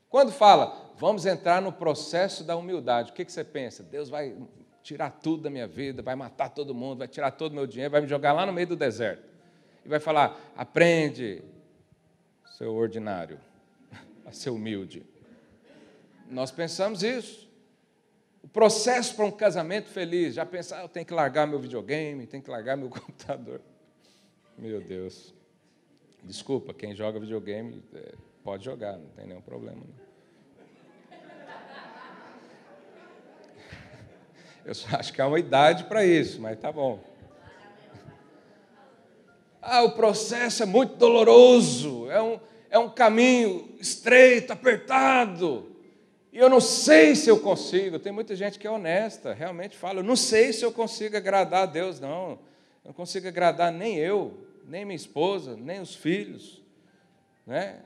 Quando 0.10 0.32
fala, 0.32 0.92
vamos 0.98 1.26
entrar 1.26 1.62
no 1.62 1.72
processo 1.72 2.44
da 2.44 2.56
humildade, 2.56 3.12
o 3.12 3.14
que, 3.14 3.24
que 3.24 3.32
você 3.32 3.44
pensa? 3.44 3.84
Deus 3.84 4.10
vai 4.10 4.36
tirar 4.82 5.12
tudo 5.12 5.44
da 5.44 5.50
minha 5.50 5.68
vida, 5.68 6.02
vai 6.02 6.16
matar 6.16 6.50
todo 6.50 6.74
mundo, 6.74 7.00
vai 7.00 7.08
tirar 7.08 7.32
todo 7.32 7.52
o 7.52 7.56
meu 7.56 7.68
dinheiro, 7.68 7.92
vai 7.92 8.02
me 8.02 8.08
jogar 8.08 8.34
lá 8.34 8.46
no 8.46 8.52
meio 8.52 8.68
do 8.68 8.76
deserto. 8.76 9.24
E 9.86 9.88
vai 9.88 10.00
falar: 10.00 10.38
aprende, 10.58 11.44
seu 12.60 12.76
ordinário, 12.76 13.40
a 14.26 14.34
ser 14.34 14.50
humilde. 14.50 15.06
Nós 16.30 16.52
pensamos 16.52 17.04
isso. 17.04 17.50
O 18.44 18.50
processo 18.50 19.16
para 19.16 19.24
um 19.24 19.32
casamento 19.32 19.88
feliz. 19.88 20.36
Já 20.36 20.46
pensar, 20.46 20.80
ah, 20.80 20.82
eu 20.82 20.90
tenho 20.90 21.06
que 21.06 21.14
largar 21.14 21.48
meu 21.48 21.58
videogame, 21.58 22.28
tenho 22.28 22.44
que 22.44 22.50
largar 22.50 22.76
meu 22.76 22.90
computador. 23.00 23.62
Meu 24.58 24.82
Deus. 24.82 25.34
Desculpa, 26.22 26.74
quem 26.74 26.94
joga 26.94 27.18
videogame 27.18 27.82
é, 27.94 28.14
pode 28.44 28.66
jogar, 28.66 28.98
não 28.98 29.08
tem 29.12 29.26
nenhum 29.26 29.42
problema. 29.42 29.80
Não. 29.80 30.10
Eu 34.66 34.76
só 34.76 34.98
acho 34.98 35.14
que 35.14 35.22
há 35.22 35.28
uma 35.28 35.40
idade 35.40 35.86
para 35.86 36.06
isso, 36.06 36.42
mas 36.42 36.60
tá 36.60 36.74
bom. 36.74 37.02
Ah, 39.72 39.84
o 39.84 39.92
processo 39.92 40.64
é 40.64 40.66
muito 40.66 40.96
doloroso, 40.96 42.10
é 42.10 42.20
um, 42.20 42.40
é 42.72 42.80
um 42.80 42.90
caminho 42.90 43.70
estreito, 43.80 44.52
apertado. 44.52 45.76
E 46.34 46.40
eu 46.40 46.50
não 46.50 46.60
sei 46.60 47.16
se 47.16 47.30
eu 47.30 47.40
consigo. 47.40 48.00
Tem 48.00 48.12
muita 48.12 48.36
gente 48.36 48.58
que 48.58 48.66
é 48.66 48.72
honesta, 48.72 49.32
realmente 49.32 49.78
fala, 49.78 50.00
eu 50.00 50.04
não 50.04 50.16
sei 50.16 50.52
se 50.54 50.66
eu 50.66 50.72
consigo 50.72 51.16
agradar 51.16 51.64
a 51.64 51.66
Deus, 51.68 52.00
não. 52.00 52.32
Eu 52.84 52.88
não 52.88 52.94
consigo 52.94 53.28
agradar 53.28 53.72
nem 53.72 53.96
eu, 53.96 54.44
nem 54.66 54.84
minha 54.86 54.96
esposa, 54.96 55.56
nem 55.56 55.80
os 55.80 55.94
filhos. 55.94 56.64
Né? 57.46 57.80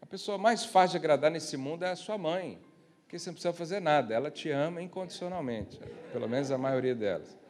A 0.00 0.06
pessoa 0.06 0.38
mais 0.38 0.64
fácil 0.64 0.92
de 0.92 1.04
agradar 1.04 1.30
nesse 1.30 1.58
mundo 1.58 1.84
é 1.84 1.90
a 1.90 1.96
sua 1.96 2.16
mãe, 2.16 2.58
porque 3.02 3.18
você 3.18 3.28
não 3.28 3.34
precisa 3.34 3.52
fazer 3.52 3.78
nada, 3.78 4.14
ela 4.14 4.30
te 4.30 4.48
ama 4.48 4.80
incondicionalmente, 4.80 5.78
pelo 6.14 6.26
menos 6.26 6.50
a 6.50 6.56
maioria 6.56 6.94
delas. 6.94 7.43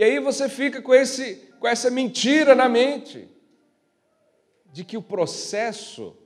E 0.00 0.02
aí 0.02 0.18
você 0.18 0.48
fica 0.48 0.80
com, 0.80 0.94
esse, 0.94 1.52
com 1.60 1.68
essa 1.68 1.90
mentira 1.90 2.54
na 2.54 2.70
mente, 2.70 3.28
de 4.72 4.82
que 4.82 4.96
o 4.96 5.02
processo 5.02 6.16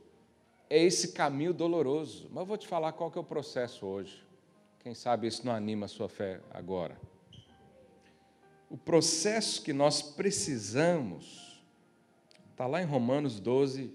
é 0.71 0.81
esse 0.81 1.09
caminho 1.09 1.53
doloroso. 1.53 2.29
Mas 2.31 2.43
eu 2.43 2.47
vou 2.47 2.57
te 2.57 2.69
falar 2.69 2.93
qual 2.93 3.11
que 3.11 3.19
é 3.19 3.21
o 3.21 3.25
processo 3.25 3.85
hoje. 3.85 4.25
Quem 4.79 4.95
sabe 4.95 5.27
isso 5.27 5.45
não 5.45 5.53
anima 5.53 5.87
a 5.87 5.89
sua 5.89 6.09
fé 6.09 6.41
agora. 6.53 6.97
O 8.71 8.79
processo 8.79 9.61
que 9.61 9.73
nós 9.73 10.01
precisamos 10.01 11.61
está 12.53 12.69
lá 12.69 12.81
em 12.81 12.87
Romanos 12.87 13.41
12, 13.41 13.93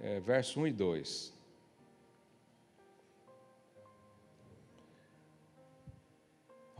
é, 0.00 0.20
verso 0.20 0.60
1 0.60 0.68
e 0.68 0.72
2. 0.72 1.34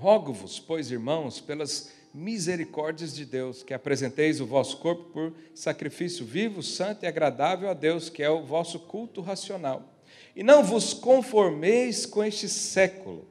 Rogo-vos, 0.03 0.59
pois, 0.59 0.91
irmãos, 0.91 1.41
pelas 1.41 1.93
misericórdias 2.13 3.15
de 3.15 3.25
Deus, 3.25 3.63
que 3.63 3.73
apresenteis 3.73 4.41
o 4.41 4.47
vosso 4.47 4.79
corpo 4.79 5.05
por 5.13 5.33
sacrifício 5.55 6.27
vivo, 6.27 6.61
santo 6.61 7.05
e 7.05 7.07
agradável 7.07 7.71
a 7.71 7.73
Deus, 7.73 8.09
que 8.09 8.21
é 8.21 8.29
o 8.29 8.43
vosso 8.43 8.81
culto 8.81 9.21
racional. 9.21 9.85
E 10.35 10.43
não 10.43 10.65
vos 10.65 10.93
conformeis 10.93 12.05
com 12.05 12.25
este 12.25 12.49
século, 12.49 13.25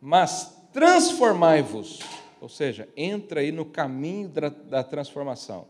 mas 0.00 0.56
transformai-vos, 0.72 1.98
ou 2.40 2.48
seja, 2.48 2.88
entra 2.96 3.40
aí 3.40 3.50
no 3.50 3.64
caminho 3.64 4.28
da, 4.28 4.48
da 4.48 4.84
transformação. 4.84 5.66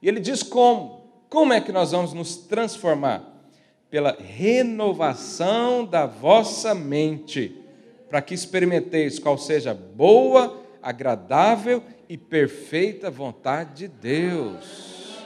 E 0.00 0.06
ele 0.06 0.20
diz 0.20 0.44
como? 0.44 1.10
Como 1.28 1.52
é 1.52 1.60
que 1.60 1.72
nós 1.72 1.90
vamos 1.90 2.12
nos 2.12 2.36
transformar? 2.36 3.28
Pela 3.90 4.12
renovação 4.12 5.84
da 5.84 6.06
vossa 6.06 6.72
mente 6.72 7.61
para 8.12 8.20
que 8.20 8.34
experimenteis 8.34 9.18
qual 9.18 9.38
seja 9.38 9.72
boa, 9.72 10.62
agradável 10.82 11.82
e 12.10 12.18
perfeita 12.18 13.10
vontade 13.10 13.74
de 13.74 13.88
Deus. 13.88 15.24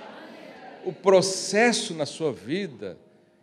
O 0.85 0.92
processo 0.92 1.92
na 1.94 2.07
sua 2.07 2.33
vida 2.33 2.96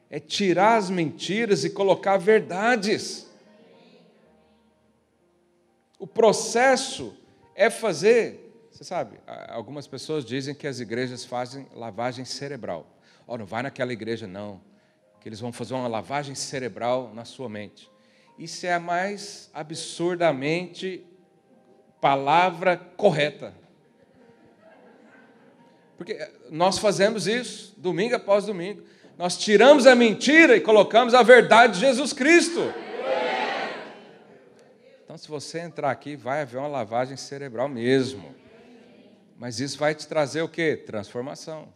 é 0.09 0.17
tirar 0.17 0.77
as 0.77 0.89
mentiras 0.89 1.65
e 1.65 1.69
colocar 1.69 2.15
verdades. 2.15 3.29
O 5.99 6.07
processo 6.07 7.13
é 7.53 7.69
fazer, 7.69 8.65
você 8.71 8.85
sabe, 8.85 9.17
algumas 9.49 9.87
pessoas 9.87 10.23
dizem 10.23 10.55
que 10.55 10.67
as 10.67 10.79
igrejas 10.79 11.25
fazem 11.25 11.67
lavagem 11.75 12.23
cerebral. 12.23 12.87
Oh, 13.27 13.37
não 13.37 13.45
vai 13.45 13.61
naquela 13.61 13.91
igreja, 13.91 14.25
não, 14.25 14.61
que 15.19 15.27
eles 15.27 15.41
vão 15.41 15.51
fazer 15.51 15.73
uma 15.73 15.89
lavagem 15.89 16.33
cerebral 16.33 17.11
na 17.13 17.25
sua 17.25 17.49
mente. 17.49 17.91
Isso 18.37 18.65
é 18.65 18.73
a 18.73 18.79
mais 18.79 19.49
absurdamente 19.53 21.05
palavra 22.01 22.75
correta. 22.97 23.53
Porque 25.97 26.27
nós 26.49 26.77
fazemos 26.77 27.27
isso 27.27 27.73
domingo 27.77 28.15
após 28.15 28.45
domingo. 28.45 28.83
Nós 29.17 29.37
tiramos 29.37 29.85
a 29.85 29.95
mentira 29.95 30.57
e 30.57 30.61
colocamos 30.61 31.13
a 31.13 31.21
verdade 31.21 31.75
de 31.75 31.79
Jesus 31.81 32.11
Cristo. 32.11 32.73
Então, 35.03 35.17
se 35.17 35.27
você 35.27 35.59
entrar 35.59 35.91
aqui, 35.91 36.15
vai 36.15 36.41
haver 36.41 36.57
uma 36.57 36.67
lavagem 36.67 37.15
cerebral 37.15 37.69
mesmo. 37.69 38.33
Mas 39.37 39.59
isso 39.59 39.77
vai 39.77 39.93
te 39.93 40.07
trazer 40.07 40.41
o 40.41 40.49
que? 40.49 40.75
Transformação. 40.75 41.71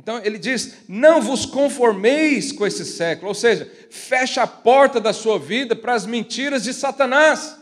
Então 0.00 0.18
ele 0.24 0.38
diz: 0.38 0.88
não 0.88 1.20
vos 1.20 1.44
conformeis 1.44 2.52
com 2.52 2.66
esse 2.66 2.86
século, 2.86 3.28
ou 3.28 3.34
seja, 3.34 3.70
fecha 3.90 4.42
a 4.42 4.46
porta 4.46 4.98
da 4.98 5.12
sua 5.12 5.38
vida 5.38 5.76
para 5.76 5.92
as 5.92 6.06
mentiras 6.06 6.64
de 6.64 6.72
Satanás. 6.72 7.58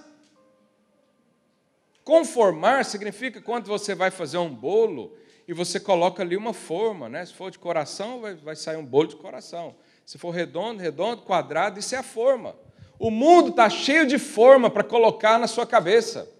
Conformar 2.04 2.84
significa 2.84 3.42
quando 3.42 3.66
você 3.66 3.92
vai 3.92 4.12
fazer 4.12 4.38
um 4.38 4.48
bolo 4.48 5.16
e 5.48 5.52
você 5.52 5.80
coloca 5.80 6.22
ali 6.22 6.36
uma 6.36 6.54
forma, 6.54 7.08
né? 7.08 7.26
Se 7.26 7.34
for 7.34 7.50
de 7.50 7.58
coração, 7.58 8.20
vai, 8.20 8.36
vai 8.36 8.54
sair 8.54 8.76
um 8.76 8.86
bolo 8.86 9.08
de 9.08 9.16
coração. 9.16 9.74
Se 10.06 10.16
for 10.16 10.30
redondo, 10.30 10.80
redondo, 10.80 11.22
quadrado, 11.22 11.80
isso 11.80 11.96
é 11.96 11.98
a 11.98 12.04
forma. 12.04 12.54
O 13.00 13.10
mundo 13.10 13.50
está 13.50 13.68
cheio 13.68 14.06
de 14.06 14.16
forma 14.16 14.70
para 14.70 14.84
colocar 14.84 15.40
na 15.40 15.48
sua 15.48 15.66
cabeça. 15.66 16.30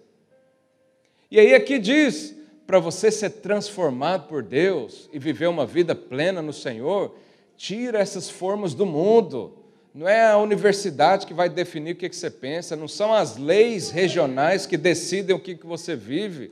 E 1.29 1.37
aí 1.37 1.53
aqui 1.53 1.77
diz: 1.77 2.38
para 2.69 2.77
você 2.77 3.09
ser 3.09 3.31
transformado 3.31 4.27
por 4.27 4.43
Deus 4.43 5.09
e 5.11 5.17
viver 5.17 5.47
uma 5.47 5.65
vida 5.65 5.95
plena 5.95 6.39
no 6.39 6.53
Senhor, 6.53 7.15
tira 7.57 7.97
essas 7.97 8.29
formas 8.29 8.75
do 8.75 8.85
mundo. 8.85 9.57
Não 9.91 10.07
é 10.07 10.29
a 10.29 10.37
universidade 10.37 11.25
que 11.25 11.33
vai 11.33 11.49
definir 11.49 11.93
o 11.93 11.95
que 11.95 12.07
você 12.07 12.29
pensa, 12.29 12.75
não 12.75 12.87
são 12.87 13.11
as 13.11 13.37
leis 13.37 13.89
regionais 13.89 14.67
que 14.67 14.77
decidem 14.77 15.35
o 15.35 15.39
que 15.39 15.57
você 15.63 15.95
vive, 15.95 16.51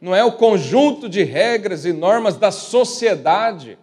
não 0.00 0.14
é 0.14 0.22
o 0.22 0.36
conjunto 0.36 1.08
de 1.08 1.24
regras 1.24 1.84
e 1.84 1.92
normas 1.92 2.36
da 2.36 2.52
sociedade, 2.52 3.76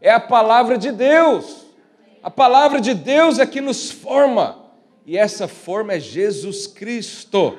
é 0.00 0.10
a 0.10 0.18
palavra 0.18 0.76
de 0.76 0.90
Deus. 0.90 1.66
A 2.20 2.32
palavra 2.32 2.80
de 2.80 2.94
Deus 2.94 3.38
é 3.38 3.46
que 3.46 3.60
nos 3.60 3.92
forma, 3.92 4.58
e 5.06 5.16
essa 5.16 5.46
forma 5.46 5.92
é 5.92 6.00
Jesus 6.00 6.66
Cristo. 6.66 7.56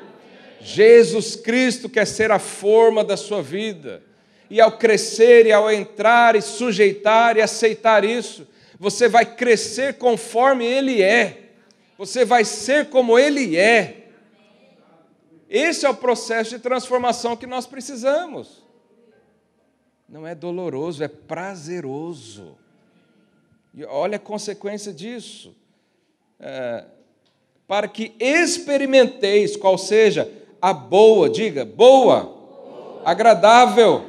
Jesus 0.63 1.35
Cristo 1.35 1.89
quer 1.89 2.07
ser 2.07 2.31
a 2.31 2.39
forma 2.39 3.03
da 3.03 3.17
sua 3.17 3.41
vida. 3.41 4.01
E 4.49 4.61
ao 4.61 4.77
crescer 4.77 5.45
e 5.45 5.51
ao 5.51 5.69
entrar 5.69 6.35
e 6.35 6.41
sujeitar 6.41 7.35
e 7.37 7.41
aceitar 7.41 8.05
isso, 8.05 8.47
você 8.79 9.07
vai 9.07 9.25
crescer 9.25 9.95
conforme 9.95 10.65
Ele 10.65 11.01
é. 11.01 11.49
Você 11.97 12.23
vai 12.23 12.45
ser 12.45 12.89
como 12.89 13.19
Ele 13.19 13.57
é. 13.57 14.07
Esse 15.49 15.85
é 15.85 15.89
o 15.89 15.95
processo 15.95 16.51
de 16.51 16.59
transformação 16.59 17.35
que 17.35 17.45
nós 17.45 17.65
precisamos. 17.67 18.63
Não 20.07 20.25
é 20.25 20.33
doloroso, 20.33 21.03
é 21.03 21.07
prazeroso. 21.07 22.57
E 23.73 23.83
olha 23.83 24.15
a 24.15 24.19
consequência 24.19 24.93
disso. 24.93 25.55
É, 26.39 26.85
para 27.67 27.87
que 27.87 28.13
experimenteis 28.19 29.55
qual 29.55 29.77
seja 29.77 30.29
a 30.63 30.71
boa, 30.71 31.29
diga, 31.29 31.65
boa, 31.65 32.21
boa. 32.21 33.01
Agradável, 33.03 34.05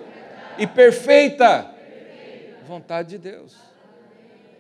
e 0.57 0.69
perfeita, 0.69 1.65
perfeita 1.65 2.65
vontade 2.65 3.09
de 3.09 3.19
Deus. 3.19 3.57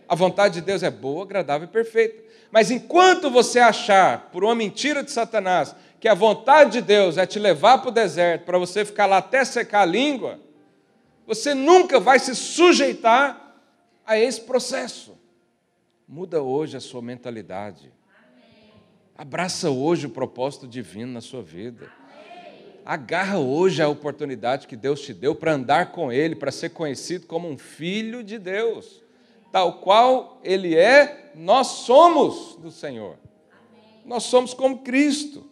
A 0.08 0.16
vontade 0.16 0.54
de 0.54 0.60
Deus 0.60 0.82
é 0.82 0.90
boa, 0.90 1.22
agradável 1.22 1.68
e 1.68 1.70
perfeita. 1.70 2.20
Mas 2.50 2.72
enquanto 2.72 3.30
você 3.30 3.60
achar, 3.60 4.28
por 4.32 4.42
uma 4.42 4.56
mentira 4.56 5.04
de 5.04 5.12
Satanás, 5.12 5.76
que 6.00 6.08
a 6.08 6.14
vontade 6.14 6.72
de 6.72 6.80
Deus 6.80 7.16
é 7.16 7.26
te 7.26 7.38
levar 7.38 7.78
para 7.78 7.90
o 7.90 7.92
deserto, 7.92 8.44
para 8.44 8.58
você 8.58 8.84
ficar 8.84 9.06
lá 9.06 9.18
até 9.18 9.44
secar 9.44 9.82
a 9.82 9.86
língua, 9.86 10.40
você 11.24 11.54
nunca 11.54 12.00
vai 12.00 12.18
se 12.18 12.34
sujeitar 12.34 13.56
a 14.04 14.18
esse 14.18 14.40
processo. 14.40 15.16
Muda 16.08 16.42
hoje 16.42 16.76
a 16.76 16.80
sua 16.80 17.00
mentalidade. 17.00 17.92
Abraça 19.16 19.70
hoje 19.70 20.06
o 20.06 20.10
propósito 20.10 20.66
divino 20.66 21.12
na 21.12 21.20
sua 21.20 21.40
vida. 21.40 21.88
Agarra 22.84 23.38
hoje 23.38 23.80
a 23.80 23.88
oportunidade 23.88 24.66
que 24.66 24.74
Deus 24.74 25.02
te 25.02 25.14
deu 25.14 25.36
para 25.36 25.52
andar 25.52 25.92
com 25.92 26.12
Ele, 26.12 26.34
para 26.34 26.50
ser 26.50 26.70
conhecido 26.70 27.24
como 27.24 27.48
um 27.48 27.56
filho 27.56 28.24
de 28.24 28.40
Deus. 28.40 29.00
Tal 29.52 29.74
qual 29.74 30.40
Ele 30.42 30.74
é, 30.74 31.30
nós 31.36 31.68
somos 31.68 32.56
do 32.56 32.72
Senhor. 32.72 33.16
Nós 34.04 34.24
somos 34.24 34.52
como 34.52 34.78
Cristo. 34.78 35.48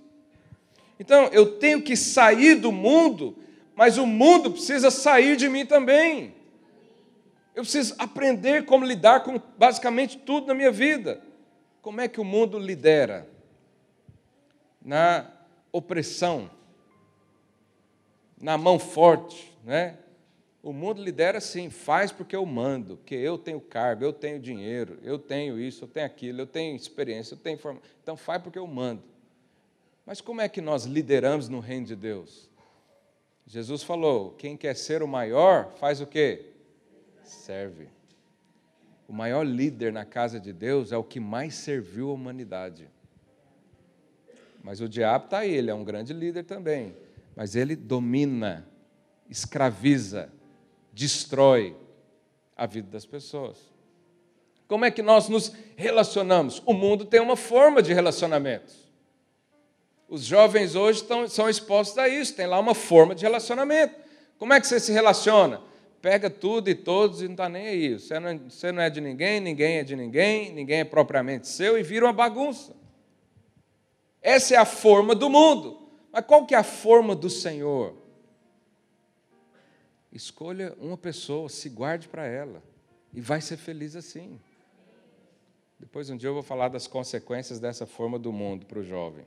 Então, 0.99 1.27
eu 1.27 1.59
tenho 1.59 1.81
que 1.81 1.97
sair 1.97 2.57
do 2.57 2.73
mundo, 2.73 3.37
mas 3.77 3.97
o 3.97 4.05
mundo 4.05 4.51
precisa 4.51 4.91
sair 4.91 5.37
de 5.37 5.49
mim 5.49 5.65
também. 5.65 6.35
Eu 7.55 7.63
preciso 7.63 7.95
aprender 7.97 8.65
como 8.65 8.85
lidar 8.85 9.23
com 9.23 9.41
basicamente 9.57 10.19
tudo 10.19 10.49
na 10.49 10.55
minha 10.55 10.73
vida. 10.73 11.23
Como 11.81 12.01
é 12.01 12.09
que 12.09 12.21
o 12.21 12.25
mundo 12.25 12.59
lidera? 12.59 13.31
Na 14.85 15.31
opressão, 15.71 16.51
na 18.41 18.59
mão 18.59 18.79
forte, 18.79 19.57
né? 19.65 19.99
O 20.63 20.73
mundo 20.73 21.03
lidera 21.03 21.39
assim, 21.39 21.71
faz 21.71 22.13
porque 22.13 22.37
eu 22.37 22.47
mando, 22.47 22.97
porque 22.97 23.17
eu 23.17 23.37
tenho 23.37 23.61
cargo, 23.61 24.05
eu 24.05 24.13
tenho 24.13 24.39
dinheiro, 24.39 24.99
eu 25.03 25.19
tenho 25.19 25.59
isso, 25.59 25.85
eu 25.85 25.89
tenho 25.89 26.07
aquilo, 26.07 26.43
eu 26.43 26.47
tenho 26.47 26.77
experiência, 26.77 27.35
eu 27.35 27.39
tenho 27.39 27.57
informação. 27.57 27.89
Então 28.01 28.17
faz 28.17 28.41
porque 28.41 28.59
eu 28.59 28.67
mando. 28.67 29.03
Mas 30.07 30.21
como 30.21 30.41
é 30.41 30.49
que 30.49 30.61
nós 30.61 30.85
lideramos 30.85 31.49
no 31.49 31.59
reino 31.59 31.87
de 31.87 31.97
Deus? 31.97 32.49
Jesus 33.47 33.83
falou: 33.83 34.33
quem 34.33 34.57
quer 34.57 34.77
ser 34.77 35.03
o 35.03 35.09
maior, 35.09 35.73
faz 35.73 36.01
o 36.01 36.07
quê? 36.07 36.53
Serve. 37.25 37.89
O 39.09 39.13
maior 39.13 39.45
líder 39.45 39.93
na 39.93 40.05
casa 40.05 40.39
de 40.39 40.53
Deus 40.53 40.93
é 40.93 40.97
o 40.97 41.05
que 41.05 41.19
mais 41.19 41.55
serviu 41.55 42.11
a 42.11 42.15
humanidade. 42.15 42.89
Mas 44.63 44.81
o 44.81 44.89
diabo 44.89 45.25
está 45.25 45.39
aí, 45.39 45.53
ele 45.53 45.71
é 45.71 45.75
um 45.75 45.85
grande 45.85 46.13
líder 46.13 46.45
também. 46.45 46.97
Mas 47.35 47.57
ele 47.57 47.75
domina, 47.75 48.67
escraviza, 49.29 50.31
destrói 50.93 51.77
a 52.57 52.67
vida 52.67 52.89
das 52.91 53.05
pessoas. 53.05 53.59
Como 54.69 54.85
é 54.85 54.91
que 54.91 55.03
nós 55.03 55.29
nos 55.29 55.53
relacionamos? 55.77 56.63
O 56.65 56.73
mundo 56.73 57.05
tem 57.05 57.21
uma 57.21 57.37
forma 57.37 57.83
de 57.83 57.93
relacionamentos. 57.93 58.91
Os 60.09 60.25
jovens 60.25 60.75
hoje 60.75 61.01
estão, 61.01 61.27
são 61.27 61.49
expostos 61.49 61.99
a 61.99 62.09
isso, 62.09 62.35
tem 62.35 62.47
lá 62.47 62.59
uma 62.59 62.75
forma 62.75 63.15
de 63.15 63.23
relacionamento. 63.23 63.95
Como 64.39 64.53
é 64.53 64.61
que 64.61 64.67
você 64.67 64.79
se 64.79 64.93
relaciona? 64.93 65.61
Pega 66.01 66.29
tudo 66.29 66.69
e 66.69 66.75
todos 66.75 67.23
e 67.23 67.25
não 67.25 67.33
está 67.33 67.49
nem 67.49 67.67
aí. 67.67 67.99
Você 67.99 68.19
não, 68.19 68.29
é, 68.29 68.39
você 68.39 68.73
não 68.73 68.83
é 68.83 68.91
de 68.91 69.01
ninguém, 69.01 69.41
ninguém 69.41 69.79
é 69.79 69.85
de 69.85 69.97
ninguém, 69.97 70.53
ninguém 70.53 70.81
é 70.81 70.85
propriamente 70.85 71.49
seu 71.49 71.79
e 71.79 71.83
vira 71.83 72.07
uma 72.07 72.13
bagunça. 72.13 72.75
Essa 74.23 74.55
é 74.55 74.57
a 74.57 74.65
forma 74.65 75.15
do 75.15 75.29
mundo. 75.29 75.89
Mas 76.13 76.25
qual 76.25 76.47
que 76.47 76.55
é 76.55 76.59
a 76.59 76.63
forma 76.63 77.17
do 77.17 77.29
Senhor? 77.29 77.97
Escolha 80.13 80.77
uma 80.79 80.97
pessoa, 80.97 81.49
se 81.49 81.69
guarde 81.69 82.07
para 82.07 82.27
ela 82.27 82.63
e 83.13 83.21
vai 83.21 83.41
ser 83.41 83.57
feliz 83.57 83.97
assim. 83.97 84.39
Depois 85.81 86.09
um 86.11 86.17
dia 86.17 86.29
eu 86.29 86.35
vou 86.35 86.43
falar 86.43 86.69
das 86.69 86.87
consequências 86.87 87.59
dessa 87.59 87.87
forma 87.87 88.19
do 88.19 88.31
mundo 88.31 88.67
para 88.67 88.79
o 88.79 88.85
jovem. 88.85 89.27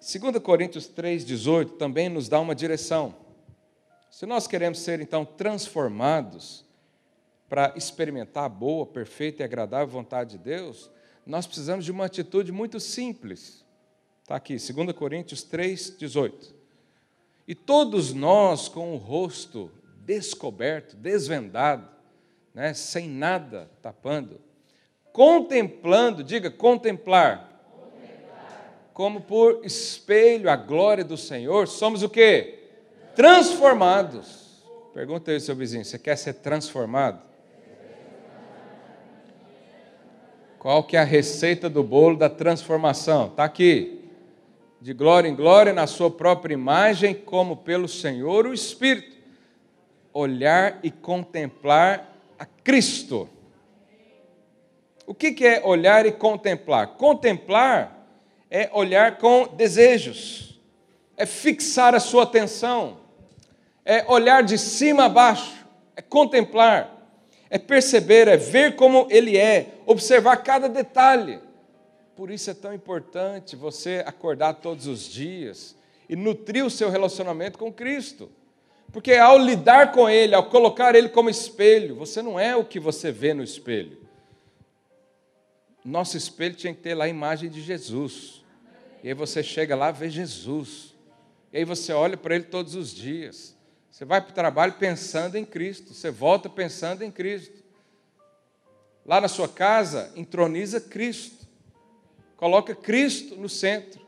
2 0.00 0.38
Coríntios 0.42 0.88
3,18 0.88 1.76
também 1.76 2.08
nos 2.08 2.28
dá 2.28 2.40
uma 2.40 2.54
direção. 2.54 3.14
Se 4.10 4.24
nós 4.24 4.46
queremos 4.46 4.80
ser 4.80 5.00
então 5.00 5.24
transformados 5.24 6.64
para 7.48 7.72
experimentar 7.76 8.44
a 8.44 8.48
boa, 8.48 8.86
perfeita 8.86 9.42
e 9.42 9.44
agradável 9.44 9.86
vontade 9.86 10.30
de 10.30 10.38
Deus, 10.38 10.90
nós 11.30 11.46
precisamos 11.46 11.84
de 11.84 11.92
uma 11.92 12.06
atitude 12.06 12.50
muito 12.50 12.80
simples. 12.80 13.64
Está 14.20 14.34
aqui, 14.34 14.56
2 14.56 14.92
Coríntios 14.92 15.44
3,18. 15.44 16.52
E 17.46 17.54
todos 17.54 18.12
nós 18.12 18.68
com 18.68 18.92
o 18.92 18.96
rosto 18.96 19.70
descoberto, 20.04 20.96
desvendado, 20.96 21.88
né, 22.52 22.74
sem 22.74 23.08
nada 23.08 23.70
tapando, 23.80 24.40
contemplando, 25.12 26.24
diga 26.24 26.50
contemplar, 26.50 27.62
contemplar, 27.70 28.90
como 28.92 29.20
por 29.20 29.64
espelho 29.64 30.50
a 30.50 30.56
glória 30.56 31.04
do 31.04 31.16
Senhor, 31.16 31.68
somos 31.68 32.02
o 32.02 32.08
que? 32.08 32.58
Transformados. 33.14 34.64
Pergunta 34.92 35.30
aí 35.30 35.38
seu 35.38 35.54
vizinho, 35.54 35.84
você 35.84 35.96
quer 35.96 36.16
ser 36.16 36.34
transformado? 36.34 37.29
Qual 40.60 40.84
que 40.84 40.94
é 40.94 41.00
a 41.00 41.04
receita 41.04 41.70
do 41.70 41.82
bolo 41.82 42.18
da 42.18 42.28
transformação? 42.28 43.28
Está 43.28 43.44
aqui 43.44 43.98
de 44.78 44.92
glória 44.92 45.26
em 45.26 45.34
glória, 45.34 45.72
na 45.72 45.86
sua 45.86 46.10
própria 46.10 46.52
imagem, 46.52 47.14
como 47.14 47.56
pelo 47.56 47.88
Senhor 47.88 48.46
o 48.46 48.52
Espírito. 48.52 49.16
Olhar 50.12 50.78
e 50.82 50.90
contemplar 50.90 52.14
a 52.38 52.44
Cristo. 52.44 53.26
O 55.06 55.14
que 55.14 55.34
é 55.46 55.62
olhar 55.64 56.04
e 56.04 56.12
contemplar? 56.12 56.88
Contemplar 56.88 58.06
é 58.50 58.68
olhar 58.74 59.16
com 59.16 59.46
desejos, 59.46 60.60
é 61.16 61.24
fixar 61.24 61.94
a 61.94 62.00
sua 62.00 62.24
atenção, 62.24 62.98
é 63.82 64.04
olhar 64.06 64.42
de 64.42 64.58
cima 64.58 65.06
a 65.06 65.08
baixo, 65.08 65.66
é 65.96 66.02
contemplar, 66.02 66.99
é 67.50 67.58
perceber, 67.58 68.28
é 68.28 68.36
ver 68.36 68.76
como 68.76 69.06
Ele 69.10 69.36
é, 69.36 69.74
observar 69.84 70.36
cada 70.38 70.68
detalhe 70.68 71.50
por 72.20 72.30
isso 72.30 72.50
é 72.50 72.54
tão 72.54 72.74
importante 72.74 73.56
você 73.56 74.04
acordar 74.04 74.52
todos 74.52 74.86
os 74.86 75.08
dias 75.08 75.74
e 76.06 76.14
nutrir 76.14 76.62
o 76.62 76.68
seu 76.68 76.90
relacionamento 76.90 77.56
com 77.56 77.72
Cristo. 77.72 78.30
Porque 78.92 79.14
ao 79.14 79.38
lidar 79.38 79.90
com 79.92 80.06
Ele, 80.06 80.34
ao 80.34 80.50
colocar 80.50 80.94
Ele 80.94 81.08
como 81.08 81.30
espelho, 81.30 81.94
você 81.94 82.20
não 82.20 82.38
é 82.38 82.54
o 82.54 82.62
que 82.62 82.78
você 82.78 83.10
vê 83.10 83.32
no 83.32 83.42
espelho. 83.42 83.96
Nosso 85.82 86.14
espelho 86.14 86.54
tinha 86.54 86.74
que 86.74 86.82
ter 86.82 86.94
lá 86.94 87.06
a 87.06 87.08
imagem 87.08 87.48
de 87.48 87.62
Jesus. 87.62 88.44
E 89.02 89.08
aí 89.08 89.14
você 89.14 89.42
chega 89.42 89.74
lá, 89.74 89.90
vê 89.90 90.10
Jesus. 90.10 90.94
E 91.50 91.56
aí 91.56 91.64
você 91.64 91.90
olha 91.90 92.18
para 92.18 92.34
Ele 92.34 92.44
todos 92.44 92.74
os 92.74 92.94
dias. 92.94 93.56
Você 93.90 94.04
vai 94.04 94.20
para 94.20 94.30
o 94.30 94.34
trabalho 94.34 94.74
pensando 94.74 95.36
em 95.36 95.44
Cristo. 95.44 95.92
Você 95.92 96.10
volta 96.10 96.48
pensando 96.48 97.02
em 97.02 97.10
Cristo. 97.10 97.62
Lá 99.04 99.20
na 99.20 99.28
sua 99.28 99.48
casa, 99.48 100.12
entroniza 100.14 100.80
Cristo 100.80 101.40
coloca 102.40 102.74
Cristo 102.74 103.36
no 103.36 103.50
centro, 103.50 104.00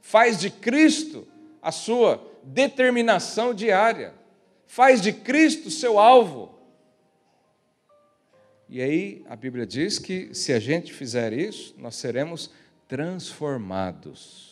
faz 0.00 0.38
de 0.38 0.48
Cristo 0.48 1.26
a 1.60 1.72
sua 1.72 2.24
determinação 2.44 3.52
diária, 3.52 4.14
faz 4.64 5.02
de 5.02 5.12
Cristo 5.12 5.72
seu 5.72 5.98
alvo. 5.98 6.56
E 8.68 8.80
aí 8.80 9.24
a 9.28 9.34
Bíblia 9.34 9.66
diz 9.66 9.98
que 9.98 10.32
se 10.32 10.52
a 10.52 10.60
gente 10.60 10.94
fizer 10.94 11.32
isso, 11.32 11.74
nós 11.78 11.96
seremos 11.96 12.52
transformados. 12.86 14.49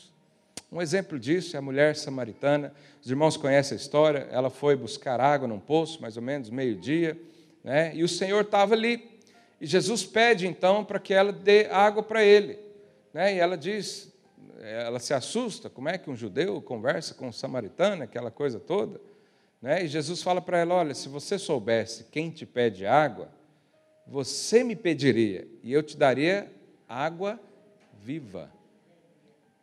Um 0.71 0.83
exemplo 0.83 1.19
disso 1.19 1.57
é 1.57 1.59
a 1.59 1.63
mulher 1.63 1.97
samaritana. 1.97 2.75
Os 3.03 3.11
irmãos 3.11 3.37
conhecem 3.37 3.77
a 3.77 3.81
história. 3.81 4.29
Ela 4.31 4.51
foi 4.51 4.77
buscar 4.77 5.21
água 5.21 5.49
num 5.49 5.59
poço, 5.59 6.01
mais 6.03 6.17
ou 6.17 6.23
menos 6.23 6.51
meio-dia, 6.51 7.19
né? 7.65 7.95
e 7.95 8.05
o 8.05 8.09
Senhor 8.09 8.43
estava 8.43 8.75
ali. 8.75 9.19
E 9.61 9.67
Jesus 9.67 10.05
pede 10.05 10.47
então 10.47 10.85
para 10.85 10.99
que 10.99 11.15
ela 11.15 11.33
dê 11.33 11.67
água 11.67 12.03
para 12.03 12.23
ele. 12.23 12.59
Né? 13.15 13.35
E 13.35 13.39
ela 13.39 13.57
diz, 13.57 14.13
ela 14.61 14.99
se 14.99 15.15
assusta, 15.15 15.71
como 15.71 15.89
é 15.89 15.97
que 15.97 16.11
um 16.11 16.17
judeu 16.17 16.61
conversa 16.61 17.15
com 17.15 17.29
um 17.29 17.33
samaritano, 17.33 18.03
aquela 18.03 18.31
coisa 18.31 18.61
toda. 18.61 19.01
Né? 19.61 19.85
E 19.85 19.89
Jesus 19.89 20.23
fala 20.23 20.41
para 20.41 20.59
ela: 20.59 20.75
Olha, 20.75 20.95
se 20.95 21.09
você 21.09 21.39
soubesse 21.39 22.05
quem 22.13 22.31
te 22.31 22.45
pede 22.45 22.87
água, 22.87 23.29
você 24.07 24.63
me 24.63 24.77
pediria 24.77 25.49
e 25.63 25.73
eu 25.73 25.83
te 25.83 25.97
daria 25.97 26.51
água 26.89 27.41
viva. 28.03 28.58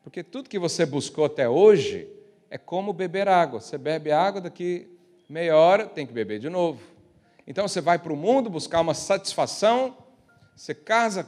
Porque 0.06 0.22
tudo 0.22 0.48
que 0.48 0.60
você 0.60 0.86
buscou 0.86 1.26
até 1.26 1.50
hoje 1.50 2.08
é 2.47 2.60
como 2.60 2.93
beber 2.93 3.28
água. 3.28 3.60
Você 3.60 3.76
bebe 3.76 4.12
água, 4.12 4.39
daqui 4.39 4.88
meia 5.28 5.58
hora 5.58 5.88
tem 5.88 6.06
que 6.06 6.14
beber 6.14 6.38
de 6.38 6.47
novo. 6.47 6.80
Então 7.47 7.68
você 7.68 7.82
vai 7.82 7.97
para 7.97 8.14
o 8.14 8.16
mundo 8.16 8.47
buscar 8.47 8.82
uma 8.82 8.93
satisfação, 8.93 9.97
você 10.56 10.76
casa 10.76 11.28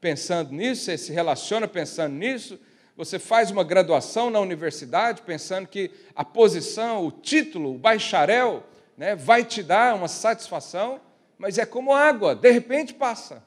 pensando 0.00 0.50
nisso, 0.50 0.84
você 0.84 0.96
se 0.96 1.12
relaciona 1.12 1.68
pensando 1.68 2.14
nisso, 2.14 2.58
você 2.96 3.18
faz 3.18 3.50
uma 3.50 3.62
graduação 3.62 4.30
na 4.30 4.40
universidade 4.40 5.20
pensando 5.20 5.68
que 5.68 5.90
a 6.14 6.24
posição, 6.24 7.06
o 7.06 7.10
título, 7.10 7.74
o 7.74 7.78
bacharel, 7.78 8.64
né, 8.96 9.14
vai 9.14 9.44
te 9.44 9.62
dar 9.62 9.94
uma 9.94 10.08
satisfação, 10.08 11.02
mas 11.36 11.58
é 11.58 11.66
como 11.66 11.92
água, 11.92 12.34
de 12.34 12.50
repente 12.50 12.94
passa. 12.94 13.44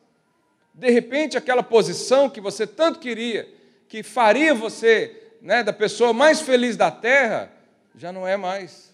De 0.76 0.92
repente, 0.92 1.36
aquela 1.36 1.64
posição 1.64 2.30
que 2.30 2.40
você 2.40 2.68
tanto 2.68 3.00
queria, 3.00 3.58
que 3.90 4.04
faria 4.04 4.54
você 4.54 5.34
né, 5.42 5.64
da 5.64 5.74
pessoa 5.74 6.14
mais 6.14 6.40
feliz 6.40 6.78
da 6.78 6.92
terra, 6.92 7.52
já 7.96 8.12
não 8.12 8.26
é 8.26 8.38
mais, 8.38 8.94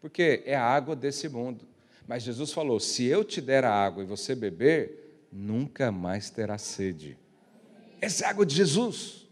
porque 0.00 0.42
é 0.44 0.56
a 0.56 0.64
água 0.64 0.96
desse 0.96 1.28
mundo. 1.28 1.64
Mas 2.06 2.24
Jesus 2.24 2.52
falou: 2.52 2.80
se 2.80 3.06
eu 3.06 3.24
te 3.24 3.40
der 3.40 3.64
a 3.64 3.72
água 3.72 4.02
e 4.02 4.06
você 4.06 4.34
beber, 4.34 5.26
nunca 5.32 5.92
mais 5.92 6.28
terá 6.28 6.58
sede. 6.58 7.16
Essa 8.00 8.24
é 8.24 8.26
a 8.26 8.30
água 8.30 8.44
de 8.44 8.54
Jesus. 8.54 9.22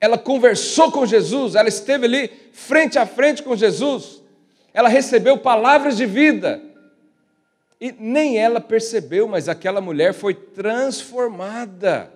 Ela 0.00 0.18
conversou 0.18 0.90
com 0.90 1.06
Jesus, 1.06 1.54
ela 1.54 1.68
esteve 1.68 2.06
ali 2.06 2.28
frente 2.52 2.98
a 2.98 3.06
frente 3.06 3.42
com 3.42 3.54
Jesus. 3.54 4.20
Ela 4.74 4.88
recebeu 4.88 5.38
palavras 5.38 5.96
de 5.96 6.04
vida. 6.04 6.60
E 7.80 7.92
nem 7.92 8.38
ela 8.38 8.60
percebeu, 8.60 9.28
mas 9.28 9.48
aquela 9.48 9.80
mulher 9.80 10.12
foi 10.12 10.34
transformada. 10.34 12.12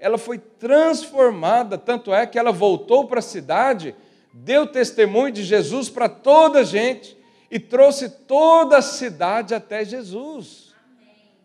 Ela 0.00 0.16
foi 0.16 0.38
transformada, 0.38 1.76
tanto 1.76 2.12
é 2.12 2.26
que 2.26 2.38
ela 2.38 2.50
voltou 2.50 3.06
para 3.06 3.18
a 3.18 3.22
cidade, 3.22 3.94
deu 4.32 4.66
testemunho 4.66 5.30
de 5.30 5.44
Jesus 5.44 5.90
para 5.90 6.08
toda 6.08 6.60
a 6.60 6.64
gente 6.64 7.16
e 7.50 7.60
trouxe 7.60 8.08
toda 8.08 8.78
a 8.78 8.82
cidade 8.82 9.54
até 9.54 9.84
Jesus. 9.84 10.74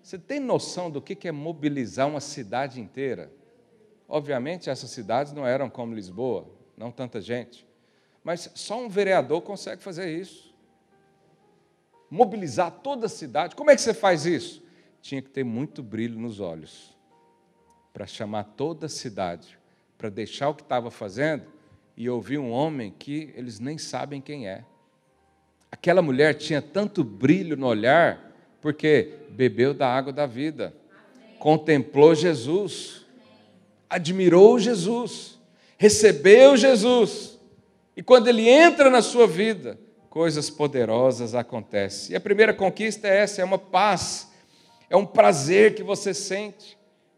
Você 0.02 0.18
tem 0.18 0.40
noção 0.40 0.90
do 0.90 1.02
que 1.02 1.28
é 1.28 1.34
mobilizar 1.34 2.08
uma 2.08 2.22
cidade 2.22 2.80
inteira? 2.80 3.30
Obviamente, 4.08 4.70
essas 4.70 4.90
cidades 4.90 5.34
não 5.34 5.46
eram 5.46 5.70
como 5.70 5.94
Lisboa, 5.94 6.48
não 6.78 6.92
tanta 6.92 7.20
gente. 7.20 7.68
Mas 8.24 8.50
só 8.56 8.80
um 8.80 8.88
vereador 8.88 9.42
consegue 9.42 9.84
fazer 9.84 10.18
isso. 10.18 10.56
Mobilizar 12.10 12.72
toda 12.72 13.08
a 13.08 13.10
cidade. 13.10 13.56
Como 13.56 13.70
é 13.70 13.76
que 13.76 13.82
você 13.82 13.94
faz 13.94 14.26
isso? 14.26 14.64
Tinha 15.02 15.22
que 15.22 15.30
ter 15.30 15.44
muito 15.44 15.84
brilho 15.84 16.18
nos 16.18 16.40
olhos 16.40 16.95
para 17.96 18.06
chamar 18.06 18.44
toda 18.58 18.88
a 18.88 18.90
cidade, 18.90 19.58
para 19.98 20.10
deixar 20.10 20.50
o 20.50 20.54
que 20.54 20.64
estava 20.64 20.92
fazendo 20.92 21.46
e 21.96 22.10
ouvir 22.10 22.38
um 22.38 22.52
homem 22.52 22.94
que 23.00 23.34
eles 23.38 23.58
nem 23.58 23.78
sabem 23.78 24.20
quem 24.20 24.50
é. 24.50 24.66
Aquela 25.72 26.02
mulher 26.02 26.34
tinha 26.34 26.62
tanto 26.62 27.06
brilho 27.06 27.56
no 27.56 27.66
olhar, 27.66 28.36
porque 28.60 29.20
bebeu 29.30 29.74
da 29.74 29.88
água 29.88 30.12
da 30.12 30.26
vida, 30.26 30.76
contemplou 31.40 32.14
Jesus, 32.14 33.06
admirou 33.90 34.60
Jesus, 34.60 35.40
recebeu 35.78 36.58
Jesus, 36.58 37.40
e 37.96 38.04
quando 38.04 38.28
ele 38.28 38.50
entra 38.50 38.90
na 38.90 39.02
sua 39.02 39.26
vida, 39.26 39.80
coisas 40.10 40.50
poderosas 40.50 41.34
acontecem. 41.34 42.12
E 42.12 42.18
a 42.18 42.20
primeira 42.20 42.54
conquista 42.54 43.08
é 43.08 43.20
essa: 43.20 43.42
é 43.42 43.46
uma 43.46 43.58
paz, 43.58 44.30
é 44.90 44.98
um 44.98 45.06
prazer 45.06 45.76
que 45.76 45.82
você 45.82 46.14
sente. 46.14 46.78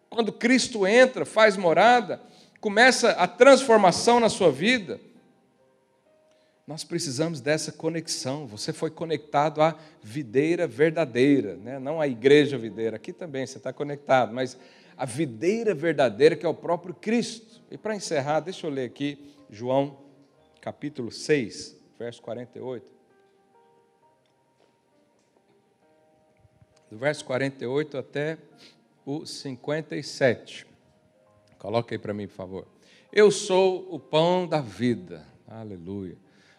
Quando 0.09 0.31
Cristo 0.31 0.87
entra, 0.87 1.25
faz 1.25 1.57
morada, 1.57 2.21
começa 2.59 3.11
a 3.11 3.27
transformação 3.27 4.19
na 4.19 4.29
sua 4.29 4.51
vida, 4.51 4.99
nós 6.65 6.83
precisamos 6.83 7.39
dessa 7.39 7.71
conexão. 7.71 8.45
Você 8.47 8.73
foi 8.73 8.91
conectado 8.91 9.61
à 9.61 9.77
videira 10.03 10.67
verdadeira, 10.67 11.55
né? 11.55 11.79
não 11.79 12.01
à 12.01 12.07
igreja 12.07 12.57
videira. 12.57 12.97
Aqui 12.97 13.13
também 13.13 13.45
você 13.47 13.57
está 13.57 13.71
conectado, 13.71 14.33
mas 14.33 14.57
a 14.97 15.05
videira 15.05 15.73
verdadeira 15.73 16.35
que 16.35 16.45
é 16.45 16.49
o 16.49 16.53
próprio 16.53 16.93
Cristo. 16.93 17.61
E 17.71 17.77
para 17.77 17.95
encerrar, 17.95 18.41
deixa 18.41 18.67
eu 18.67 18.71
ler 18.71 18.85
aqui 18.85 19.33
João 19.49 19.97
capítulo 20.59 21.09
6, 21.09 21.77
verso 21.97 22.21
48. 22.21 22.91
Do 26.91 26.97
verso 26.97 27.23
48 27.23 27.97
até 27.97 28.37
o 29.07 29.25
57. 29.25 30.67
Coloca 31.57 31.95
aí 31.95 31.97
para 31.97 32.13
mim, 32.13 32.27
por 32.27 32.33
favor. 32.33 32.67
Eu 33.11 33.31
sou 33.31 33.87
o 33.89 33.97
pão 33.97 34.45
da 34.45 34.59
vida. 34.59 35.25
Aleluia. 35.47 36.17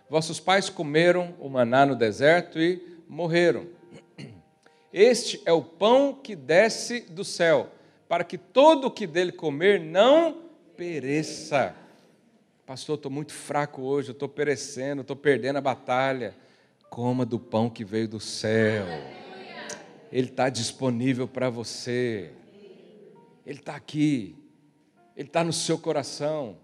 Vossos 0.09 0.41
pais 0.41 0.71
comeram 0.71 1.35
o 1.39 1.51
maná 1.51 1.85
no 1.85 1.95
deserto 1.95 2.59
e 2.59 2.83
morreram. 3.07 3.67
Este 4.91 5.43
é 5.45 5.53
o 5.53 5.61
pão 5.61 6.15
que 6.15 6.35
desce 6.35 7.01
do 7.01 7.23
céu, 7.23 7.71
para 8.09 8.25
que 8.25 8.39
todo 8.39 8.87
o 8.87 8.91
que 8.91 9.07
dele 9.07 9.31
comer 9.31 9.79
não 9.79 10.45
pereça. 10.75 11.77
Pastor, 12.65 12.97
estou 12.97 13.13
muito 13.13 13.35
fraco 13.35 13.83
hoje, 13.83 14.13
estou 14.13 14.29
perecendo, 14.29 15.03
estou 15.03 15.17
perdendo 15.17 15.57
a 15.57 15.61
batalha. 15.61 16.35
Coma 16.89 17.27
do 17.27 17.39
pão 17.39 17.69
que 17.69 17.85
veio 17.85 18.09
do 18.09 18.19
céu. 18.19 18.87
Ele 20.11 20.29
está 20.29 20.49
disponível 20.49 21.29
para 21.29 21.51
você. 21.51 22.33
Ele 23.45 23.59
está 23.59 23.77
aqui. 23.77 24.37
Ele 25.17 25.29
está 25.29 25.45
no 25.45 25.53
seu 25.53 25.79
coração. 25.79 26.57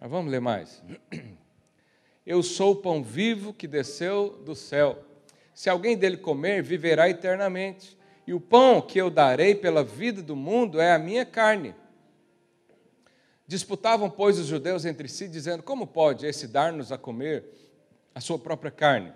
Mas 0.00 0.10
vamos 0.10 0.30
ler 0.30 0.40
mais. 0.40 0.82
Eu 2.26 2.42
sou 2.42 2.72
o 2.72 2.76
pão 2.76 3.02
vivo 3.02 3.52
que 3.52 3.68
desceu 3.68 4.42
do 4.44 4.54
céu. 4.54 5.04
Se 5.54 5.68
alguém 5.68 5.96
dele 5.96 6.16
comer, 6.16 6.62
viverá 6.62 7.08
eternamente. 7.08 7.96
E 8.26 8.32
o 8.32 8.40
pão 8.40 8.80
que 8.80 8.98
eu 8.98 9.10
darei 9.10 9.54
pela 9.54 9.84
vida 9.84 10.22
do 10.22 10.34
mundo 10.34 10.80
é 10.80 10.92
a 10.92 10.98
minha 10.98 11.26
carne. 11.26 11.74
Disputavam, 13.46 14.08
pois, 14.08 14.38
os 14.38 14.46
judeus 14.46 14.86
entre 14.86 15.06
si, 15.06 15.28
dizendo: 15.28 15.62
Como 15.62 15.86
pode 15.86 16.24
esse 16.24 16.48
dar-nos 16.48 16.90
a 16.90 16.96
comer 16.96 17.44
a 18.14 18.20
sua 18.20 18.38
própria 18.38 18.70
carne? 18.70 19.12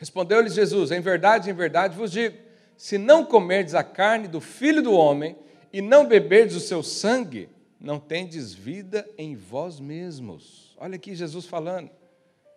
Respondeu-lhes 0.00 0.54
Jesus: 0.54 0.90
Em 0.90 1.00
verdade, 1.00 1.50
em 1.50 1.52
verdade 1.52 1.94
vos 1.94 2.10
digo: 2.10 2.34
se 2.74 2.96
não 2.96 3.22
comerdes 3.22 3.74
a 3.74 3.84
carne 3.84 4.26
do 4.26 4.40
filho 4.40 4.82
do 4.82 4.94
homem 4.94 5.36
e 5.70 5.82
não 5.82 6.08
beberdes 6.08 6.56
o 6.56 6.60
seu 6.60 6.82
sangue, 6.82 7.50
não 7.78 8.00
tendes 8.00 8.54
vida 8.54 9.06
em 9.18 9.36
vós 9.36 9.78
mesmos. 9.78 10.74
Olha 10.78 10.96
aqui 10.96 11.14
Jesus 11.14 11.44
falando. 11.44 11.90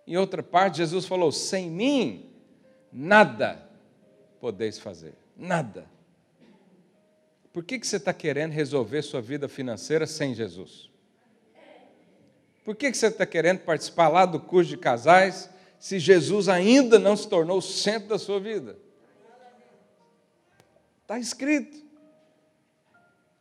Em 0.08 0.16
outra 0.16 0.42
parte, 0.42 0.78
Jesus 0.78 1.06
falou: 1.06 1.34
sem 1.34 1.70
mim, 1.70 2.32
nada 2.90 3.62
podeis 4.40 4.80
fazer. 4.80 5.14
Nada. 5.36 5.86
Por 7.52 7.62
que, 7.62 7.78
que 7.78 7.86
você 7.86 7.98
está 7.98 8.14
querendo 8.14 8.54
resolver 8.54 9.02
sua 9.02 9.22
vida 9.22 9.50
financeira 9.50 10.08
sem 10.08 10.34
Jesus? 10.34 10.90
Por 12.64 12.74
que, 12.74 12.90
que 12.90 12.98
você 12.98 13.08
está 13.08 13.26
querendo 13.26 13.60
participar 13.60 14.08
lá 14.08 14.26
do 14.26 14.40
curso 14.40 14.70
de 14.70 14.78
casais 14.78 15.50
se 15.84 16.00
Jesus 16.00 16.48
ainda 16.48 16.98
não 16.98 17.18
se 17.18 17.28
tornou 17.28 17.58
o 17.58 17.62
centro 17.62 18.08
da 18.08 18.18
sua 18.18 18.40
vida? 18.40 18.80
Está 21.02 21.20
escrito. 21.20 21.78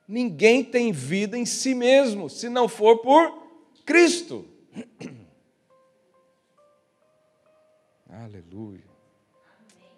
Ninguém 0.08 0.64
tem 0.64 0.90
vida 0.90 1.38
em 1.38 1.46
si 1.46 1.72
mesmo 1.72 2.28
se 2.28 2.48
não 2.48 2.66
for 2.66 2.98
por 2.98 3.46
Cristo. 3.86 4.44
Aleluia. 8.10 8.90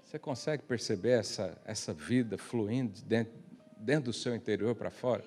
Você 0.04 0.18
consegue 0.18 0.64
perceber 0.64 1.20
essa, 1.20 1.58
essa 1.64 1.94
vida 1.94 2.36
fluindo 2.36 3.00
dentro, 3.06 3.32
dentro 3.78 4.04
do 4.04 4.12
seu 4.12 4.36
interior 4.36 4.74
para 4.74 4.90
fora? 4.90 5.24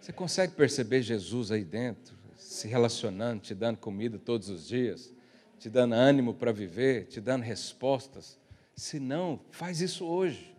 Você 0.00 0.12
consegue 0.12 0.54
perceber 0.54 1.00
Jesus 1.00 1.52
aí 1.52 1.62
dentro, 1.62 2.16
se 2.36 2.66
relacionando, 2.66 3.40
te 3.40 3.54
dando 3.54 3.76
comida 3.76 4.18
todos 4.18 4.48
os 4.48 4.66
dias, 4.66 5.14
te 5.58 5.70
dando 5.70 5.94
ânimo 5.94 6.34
para 6.34 6.52
viver, 6.52 7.06
te 7.06 7.20
dando 7.20 7.42
respostas? 7.42 8.38
Se 8.74 9.00
não, 9.00 9.40
faz 9.50 9.80
isso 9.80 10.04
hoje. 10.04 10.54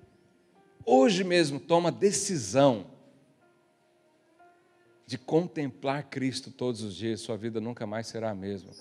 Hoje 0.85 1.23
mesmo 1.23 1.59
toma 1.59 1.91
decisão 1.91 2.87
de 5.05 5.17
contemplar 5.17 6.09
Cristo 6.09 6.51
todos 6.51 6.81
os 6.81 6.95
dias, 6.95 7.21
sua 7.21 7.37
vida 7.37 7.61
nunca 7.61 7.85
mais 7.85 8.07
será 8.07 8.31
a 8.31 8.35
mesma. 8.35 8.71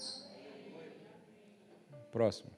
Próximo. 2.11 2.51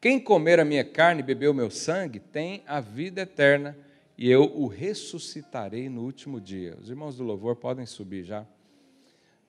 Quem 0.00 0.18
comer 0.18 0.58
a 0.58 0.64
minha 0.64 0.84
carne 0.84 1.20
e 1.20 1.24
beber 1.24 1.48
o 1.48 1.54
meu 1.54 1.70
sangue 1.70 2.18
tem 2.18 2.64
a 2.66 2.80
vida 2.80 3.20
eterna, 3.20 3.78
e 4.18 4.28
eu 4.28 4.42
o 4.42 4.66
ressuscitarei 4.66 5.88
no 5.88 6.02
último 6.02 6.40
dia. 6.40 6.76
Os 6.80 6.90
irmãos 6.90 7.16
do 7.16 7.22
louvor 7.22 7.54
podem 7.54 7.86
subir 7.86 8.24
já. 8.24 8.44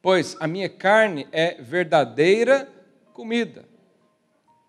Pois 0.03 0.35
a 0.41 0.47
minha 0.47 0.67
carne 0.67 1.25
é 1.31 1.53
verdadeira 1.61 2.69
comida. 3.13 3.63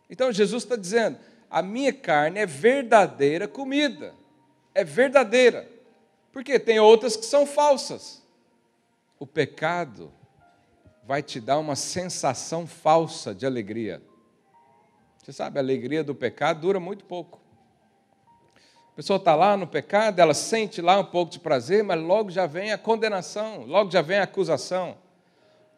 Então 0.09 0.31
Jesus 0.31 0.63
está 0.63 0.77
dizendo: 0.77 1.19
a 1.51 1.61
minha 1.61 1.93
carne 1.93 2.39
é 2.39 2.47
verdadeira 2.47 3.49
comida. 3.49 4.15
É 4.73 4.85
verdadeira. 4.85 5.69
Porque 6.33 6.57
tem 6.57 6.79
outras 6.79 7.17
que 7.17 7.27
são 7.27 7.45
falsas. 7.47 8.23
O 9.19 9.27
pecado 9.27 10.13
vai 11.05 11.21
te 11.21 11.41
dar 11.41 11.59
uma 11.59 11.75
sensação 11.75 12.65
falsa 12.65 13.35
de 13.35 13.45
alegria. 13.45 14.01
Você 15.19 15.33
sabe, 15.33 15.59
a 15.59 15.63
alegria 15.63 16.05
do 16.05 16.15
pecado 16.15 16.61
dura 16.61 16.79
muito 16.79 17.05
pouco. 17.05 17.41
A 18.93 18.95
pessoa 18.95 19.17
está 19.17 19.35
lá 19.35 19.57
no 19.57 19.67
pecado, 19.67 20.21
ela 20.21 20.35
sente 20.35 20.81
lá 20.81 21.01
um 21.01 21.05
pouco 21.05 21.33
de 21.33 21.41
prazer, 21.41 21.83
mas 21.83 22.01
logo 22.01 22.31
já 22.31 22.47
vem 22.47 22.73
a 22.73 22.79
condenação, 22.79 23.65
logo 23.65 23.91
já 23.91 24.01
vem 24.01 24.19
a 24.19 24.23
acusação, 24.23 24.97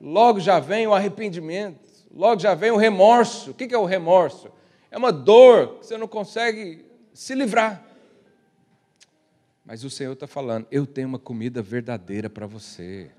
logo 0.00 0.40
já 0.40 0.60
vem 0.60 0.86
o 0.86 0.94
arrependimento, 0.94 1.80
logo 2.10 2.40
já 2.40 2.54
vem 2.54 2.70
o 2.70 2.76
remorso. 2.76 3.50
O 3.50 3.54
que 3.54 3.74
é 3.74 3.78
o 3.78 3.84
remorso? 3.84 4.50
É 4.90 4.96
uma 4.96 5.12
dor 5.12 5.78
que 5.78 5.86
você 5.86 5.96
não 5.96 6.08
consegue 6.08 6.84
se 7.12 7.34
livrar. 7.34 7.84
Mas 9.64 9.82
o 9.82 9.90
Senhor 9.90 10.12
está 10.12 10.26
falando: 10.26 10.66
eu 10.70 10.86
tenho 10.86 11.08
uma 11.08 11.18
comida 11.18 11.60
verdadeira 11.60 12.30
para 12.30 12.46
você. 12.46 13.10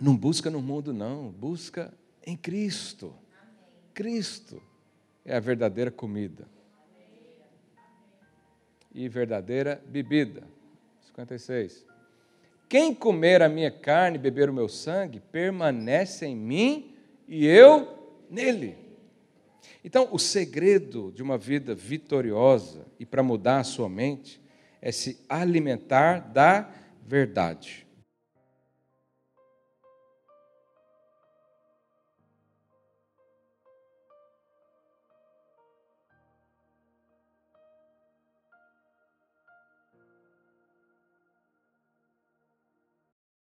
Não 0.00 0.16
busca 0.16 0.48
no 0.48 0.62
mundo, 0.62 0.94
não, 0.94 1.30
busca 1.30 1.92
em 2.24 2.36
Cristo. 2.36 3.14
Cristo 3.92 4.62
é 5.24 5.36
a 5.36 5.40
verdadeira 5.40 5.90
comida. 5.90 6.48
E 8.94 9.08
verdadeira 9.08 9.82
bebida. 9.86 10.44
56. 11.06 11.84
Quem 12.68 12.94
comer 12.94 13.42
a 13.42 13.48
minha 13.48 13.70
carne 13.70 14.18
e 14.18 14.20
beber 14.20 14.50
o 14.50 14.52
meu 14.52 14.68
sangue, 14.68 15.20
permanece 15.32 16.26
em 16.26 16.36
mim 16.36 16.94
e 17.26 17.46
eu 17.46 17.88
nele. 18.30 18.76
Então, 19.82 20.08
o 20.12 20.18
segredo 20.18 21.10
de 21.12 21.22
uma 21.22 21.38
vida 21.38 21.74
vitoriosa 21.74 22.86
e 23.00 23.06
para 23.06 23.22
mudar 23.22 23.60
a 23.60 23.64
sua 23.64 23.88
mente 23.88 24.40
é 24.82 24.92
se 24.92 25.18
alimentar 25.28 26.18
da 26.18 26.70
verdade. 27.06 27.87